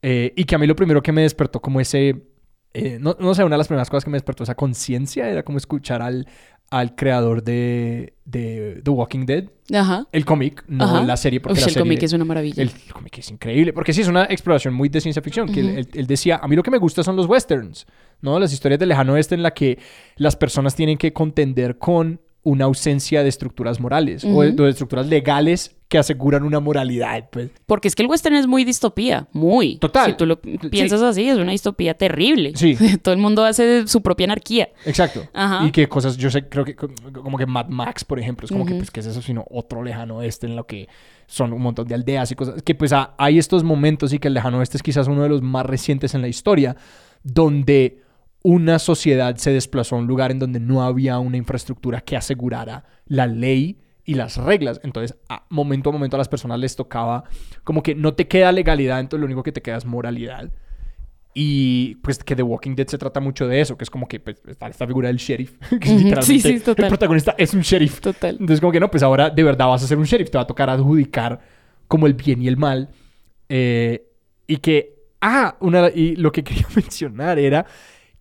[0.02, 2.28] Eh, y que a mí lo primero que me despertó como ese,
[2.74, 5.44] eh, no, no sé, una de las primeras cosas que me despertó esa conciencia era
[5.44, 6.28] como escuchar al,
[6.70, 9.46] al creador de, The Walking Dead.
[9.74, 10.08] Ajá.
[10.12, 11.40] El cómic, no la serie.
[11.40, 12.62] Porque el cómic es una maravilla.
[12.62, 13.74] El cómic es increíble.
[13.74, 15.52] Porque sí, es una exploración muy de ciencia ficción.
[15.52, 17.86] Que él, decía, a mí lo que me gusta son los westerns,
[18.22, 18.40] ¿no?
[18.40, 19.78] Las historias del lejano oeste en la que
[20.16, 25.76] las personas tienen que contender con una ausencia de estructuras morales o, de, estructuras legales
[25.90, 27.50] que aseguran una moralidad, pues.
[27.66, 29.76] Porque es que el western es muy distopía, muy.
[29.80, 30.12] Total.
[30.12, 32.54] Si tú lo piensas así, es una distopía terrible.
[32.56, 32.78] Sí.
[33.02, 34.70] Todo el mundo hace su propia anarquía.
[34.86, 35.28] Exacto.
[35.66, 38.66] Y que cosas, yo sé, creo que como que Mad Max, por ejemplo, es como
[38.66, 39.22] que, pues, ¿qué es eso?
[39.22, 40.88] Sino otro lejano oeste en lo que
[41.26, 42.62] son un montón de aldeas y cosas.
[42.64, 45.42] Que, pues, hay estos momentos y que el lejano oeste es quizás uno de los
[45.42, 46.78] más recientes en la historia,
[47.24, 48.07] donde
[48.48, 52.86] una sociedad se desplazó a un lugar en donde no había una infraestructura que asegurara
[53.06, 54.80] la ley y las reglas.
[54.86, 57.26] Entonces, a momento a momento a las personas les tocaba
[57.66, 60.50] como que no te queda legalidad, entonces lo único que te queda es moralidad.
[61.34, 64.22] Y pues que The Walking Dead se trata mucho de eso, que es como que
[64.22, 66.86] pues, está esta figura del sheriff, que literalmente sí, sí, total.
[66.86, 68.00] el protagonista es un sheriff.
[68.00, 68.38] Total.
[68.40, 70.46] Entonces como que no, pues ahora de verdad vas a ser un sheriff, te va
[70.46, 71.42] a tocar adjudicar
[71.90, 72.92] como el bien y el mal.
[73.50, 74.08] Eh,
[74.48, 77.66] y que, ah, una, y lo que quería mencionar era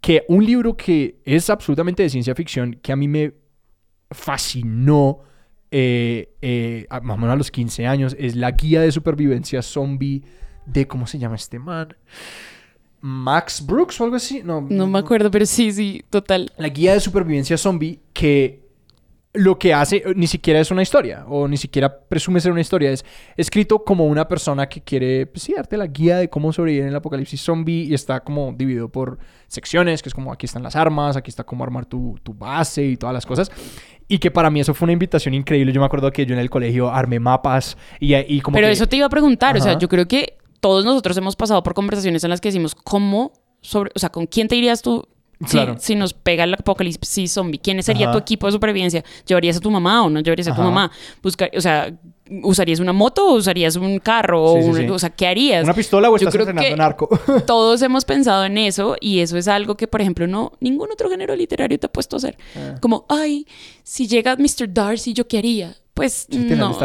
[0.07, 3.35] que un libro que es absolutamente de ciencia ficción, que a mí me
[4.13, 5.19] fascinó,
[5.73, 10.23] eh, eh, más o menos a los 15 años, es la guía de supervivencia zombie
[10.65, 11.89] de, ¿cómo se llama este man?
[13.01, 14.43] Max Brooks o algo así.
[14.45, 16.53] No, no me acuerdo, pero sí, sí, total.
[16.57, 18.63] La guía de supervivencia zombie que
[19.37, 22.61] lo que hace eh, ni siquiera es una historia o ni siquiera presume ser una
[22.61, 22.91] historia.
[22.91, 23.05] Es
[23.37, 26.89] escrito como una persona que quiere, pues sí, darte la guía de cómo sobrevivir en
[26.89, 30.77] el apocalipsis zombie y está como dividido por secciones, que es como aquí están las
[30.77, 33.51] armas, aquí está cómo armar tu, tu base y todas las cosas.
[34.09, 35.73] Y que para mí eso fue una invitación increíble.
[35.73, 38.55] Yo me acuerdo que yo en el colegio armé mapas y, y como...
[38.55, 41.63] Pero eso te iba a preguntar, o sea, yo creo que todos nosotros hemos pasado
[41.63, 45.09] por conversaciones en las que decimos, ¿cómo sobre, o sea, ¿con quién te irías tú
[45.79, 49.05] si nos pega el apocalipsis zombie, ¿quién sería tu equipo de supervivencia?
[49.27, 50.91] ¿Llevarías a tu mamá o no llevarías a tu mamá?
[51.23, 51.93] Buscar, o sea,
[52.43, 54.43] ¿usarías una moto o usarías un carro?
[54.43, 55.65] o, sea, ¿qué harías?
[55.65, 57.09] ¿Una pistola o estás Yo entrenando narco?
[57.47, 61.11] todos hemos pensado en eso y eso es algo que, por ejemplo, no ningún otro
[61.11, 62.39] género literario te ha puesto a hacer.
[62.57, 62.77] Ah.
[62.81, 63.47] Como, ay,
[63.83, 64.73] si llega Mr.
[64.73, 65.77] Darcy, ¿yo qué haría?
[65.97, 66.79] Pues no.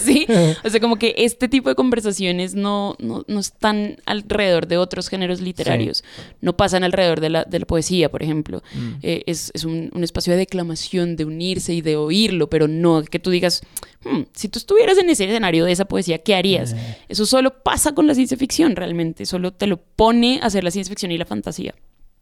[0.00, 0.26] sí,
[0.64, 5.10] o sea, como que este tipo de conversaciones no, no, no están alrededor de otros
[5.10, 6.02] géneros literarios,
[6.40, 8.62] no pasan alrededor de la, de la poesía, por ejemplo.
[8.72, 8.92] Mm.
[9.02, 13.02] Eh, es, es un, un, espacio de declamación, de unirse y de oírlo, pero no
[13.02, 13.60] que tú digas,
[14.04, 16.72] hmm, si tú estuvieras en ese escenario de esa poesía, ¿qué harías?
[16.72, 16.96] Eh.
[17.10, 20.70] Eso solo pasa con la ciencia ficción, realmente, solo te lo pone a hacer la
[20.70, 21.74] ciencia ficción y la fantasía.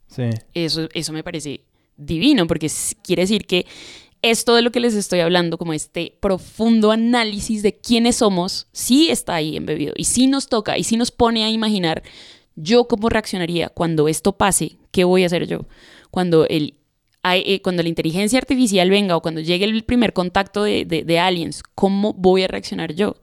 [0.09, 0.31] Sí.
[0.53, 1.61] Eso, eso me parece
[1.97, 2.69] divino, porque
[3.05, 3.67] quiere decir que
[4.23, 9.11] esto de lo que les estoy hablando, como este profundo análisis de quiénes somos, sí
[9.11, 12.03] está ahí embebido y sí nos toca y sí nos pone a imaginar
[12.57, 15.67] yo cómo reaccionaría cuando esto pase, qué voy a hacer yo,
[16.11, 16.75] cuando el
[17.23, 21.63] eh, cuando la inteligencia artificial venga o cuando llegue el primer contacto de- de aliens,
[21.75, 23.17] ¿cómo voy a reaccionar yo?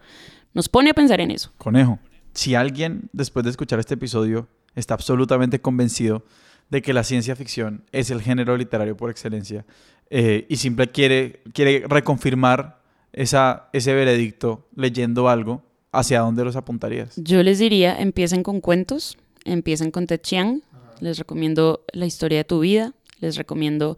[0.54, 1.52] Nos pone a pensar en eso.
[1.58, 1.98] Conejo,
[2.34, 6.24] si alguien después de escuchar este episodio está absolutamente convencido
[6.70, 9.66] de que la ciencia ficción es el género literario por excelencia
[10.10, 12.82] eh, y simple quiere, quiere reconfirmar
[13.14, 17.14] esa, ese veredicto leyendo algo, ¿hacia dónde los apuntarías?
[17.18, 20.62] Yo les diría, empiecen con cuentos, empiecen con Ted Chiang,
[21.00, 23.98] les recomiendo La historia de tu vida, les recomiendo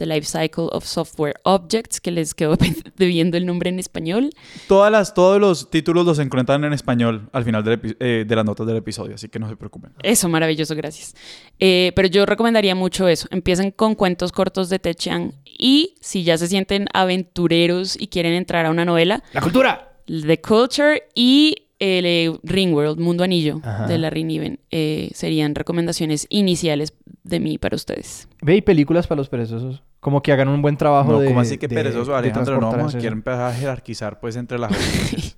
[0.00, 2.56] The Life Cycle of Software Objects, que les quedó
[2.96, 4.30] debiendo el nombre en español.
[4.66, 8.46] Todas las, todos los títulos los encuentran en español al final del eh, de las
[8.46, 9.92] notas del episodio, así que no se preocupen.
[10.02, 11.14] Eso, maravilloso, gracias.
[11.58, 13.28] Eh, pero yo recomendaría mucho eso.
[13.30, 18.32] Empiecen con cuentos cortos de Ted Chiang y si ya se sienten aventureros y quieren
[18.32, 19.98] entrar a una novela, ¡La cultura!
[20.06, 23.86] The Culture y el eh, Ringworld, Mundo Anillo, Ajá.
[23.86, 26.92] de Larry Niven, eh, serían recomendaciones iniciales
[27.24, 28.28] de mí para ustedes.
[28.42, 29.82] Ve y películas para los perezosos.
[30.00, 31.26] Como que hagan un buen trabajo No, de.
[31.28, 34.58] como así que de- perezoso, de Alejandro, no vamos a empezar a jerarquizar pues entre
[34.58, 34.70] las.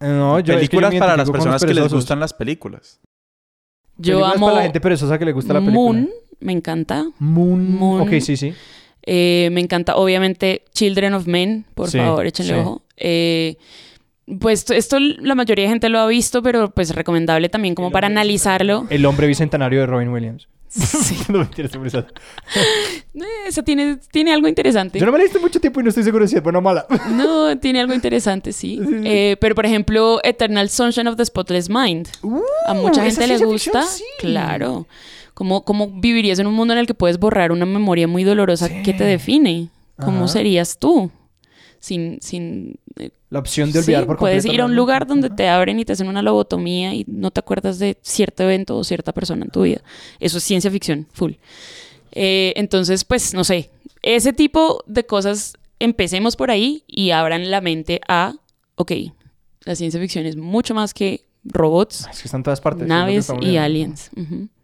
[0.00, 3.00] No, yo, es que yo películas para las personas que les gustan las películas.
[3.96, 5.80] Yo Películas amo para la gente perezosa que le gusta la película.
[5.82, 7.04] Moon, me encanta.
[7.18, 7.74] Moon.
[7.74, 8.02] Moon.
[8.02, 8.54] Ok, sí, sí.
[9.02, 12.60] Eh, me encanta, obviamente, Children of Men, por Sí, favor, échenle sí.
[12.60, 12.82] ojo.
[12.96, 13.56] Eh,
[14.38, 17.90] pues esto- esto la mayoría de gente lo ha visto, pero pues recomendable también como
[17.90, 18.86] para analizarlo.
[18.90, 20.46] El hombre bicentenario de Robin Williams.
[20.68, 21.16] Sí.
[21.32, 22.04] no estoy muy sad.
[23.14, 24.98] Eh, Eso tiene, tiene algo interesante.
[24.98, 26.58] Yo no me la he visto mucho tiempo y no estoy seguro si es buena
[26.58, 26.86] o mala.
[27.10, 28.80] No, tiene algo interesante, sí.
[29.04, 32.08] Eh, pero, por ejemplo, Eternal Sunshine of the Spotless Mind.
[32.66, 33.82] a mucha Uh, esa gente le gusta.
[33.82, 34.08] ficción.
[34.18, 34.86] Claro.
[35.34, 38.68] ¿Cómo, ¿Cómo vivirías en un mundo en el que puedes borrar una memoria muy dolorosa
[38.82, 39.68] que te define?
[39.96, 40.28] ¿Cómo Ajá.
[40.28, 41.10] serías tú?
[41.80, 45.06] Sin, sin eh, La opción de olvidar Sí, por puedes completo ir a un lugar
[45.06, 48.76] donde te abren y te hacen una lobotomía y no te acuerdas de cierto evento
[48.76, 49.80] o cierta persona en tu vida.
[50.18, 51.34] Eso es ciencia ficción, full.
[52.12, 53.70] Eh, entonces, pues, no sé,
[54.02, 58.34] ese tipo de cosas, empecemos por ahí y abran la mente a,
[58.74, 58.92] ok,
[59.64, 62.82] la ciencia ficción es mucho más que robots, Es que están en todas partes.
[62.82, 64.10] es lo que naves y aliens.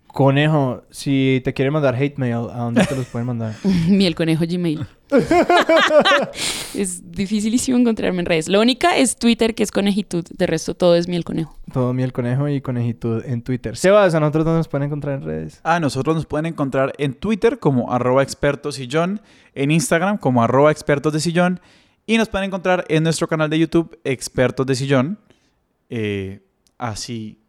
[0.07, 3.55] Conejo, si te quieren mandar hate mail, ¿a dónde te los pueden mandar?
[3.89, 4.87] Miel Conejo Gmail.
[6.75, 8.49] es dificilísimo encontrarme en redes.
[8.49, 10.25] La única es Twitter, que es conejitud.
[10.31, 11.59] De resto, todo es Miel Conejo.
[11.73, 13.77] Todo miel conejo y conejitud en Twitter.
[13.77, 15.61] Sebas, ¿a nosotros dónde nos pueden encontrar en redes?
[15.65, 19.21] Ah, nosotros nos pueden encontrar en Twitter como arroba expertos sillón,
[19.55, 21.61] en Instagram como arroba expertos de sillón
[22.07, 25.19] y nos pueden encontrar en nuestro canal de YouTube expertos de sillón.
[25.89, 26.41] Eh,
[26.79, 27.41] así.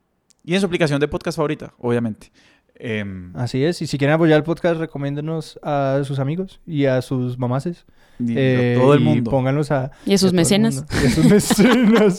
[0.43, 2.31] Y en su aplicación de podcast favorita, obviamente.
[2.77, 3.81] Em, Así es.
[3.81, 7.85] Y si quieren apoyar el podcast, recomiéndenos a sus amigos y a sus mamaces.
[8.19, 9.31] y Eh, todo el y mundo.
[9.31, 9.91] pónganlos a...
[10.05, 10.83] Y a sus a mecenas.
[11.03, 12.17] Y a sus mecenas.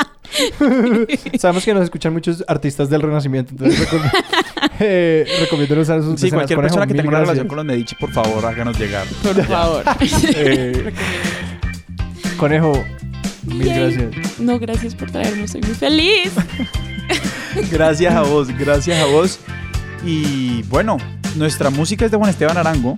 [1.39, 4.01] Sabemos que nos escuchan muchos artistas del Renacimiento, entonces recom
[4.81, 6.33] eh, recomiéndenos a sus Sí, mecenas.
[6.33, 9.07] cualquier Conejo, persona que tenga una relación con los Medici, por favor, háganos llegar.
[9.23, 9.85] Por favor.
[10.35, 10.93] Eh,
[12.39, 12.83] Conejo,
[13.47, 13.95] mil Yay.
[13.95, 14.41] gracias.
[14.41, 15.49] No, gracias por traerme.
[15.49, 16.33] Soy muy feliz.
[17.71, 19.39] Gracias a vos, gracias a vos.
[20.07, 20.99] Y bueno,
[21.35, 22.97] nuestra música es de Juan Esteban Arango.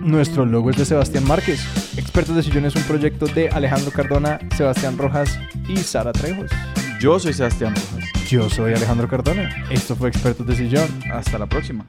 [0.00, 1.60] Nuestro logo es de Sebastián Márquez.
[1.96, 5.38] Expertos de Sillón es un proyecto de Alejandro Cardona, Sebastián Rojas
[5.68, 6.50] y Sara Trejos.
[7.00, 8.28] Yo soy Sebastián Rojas.
[8.28, 9.66] Yo soy Alejandro Cardona.
[9.70, 10.88] Esto fue Expertos de Sillón.
[11.12, 11.86] Hasta la próxima.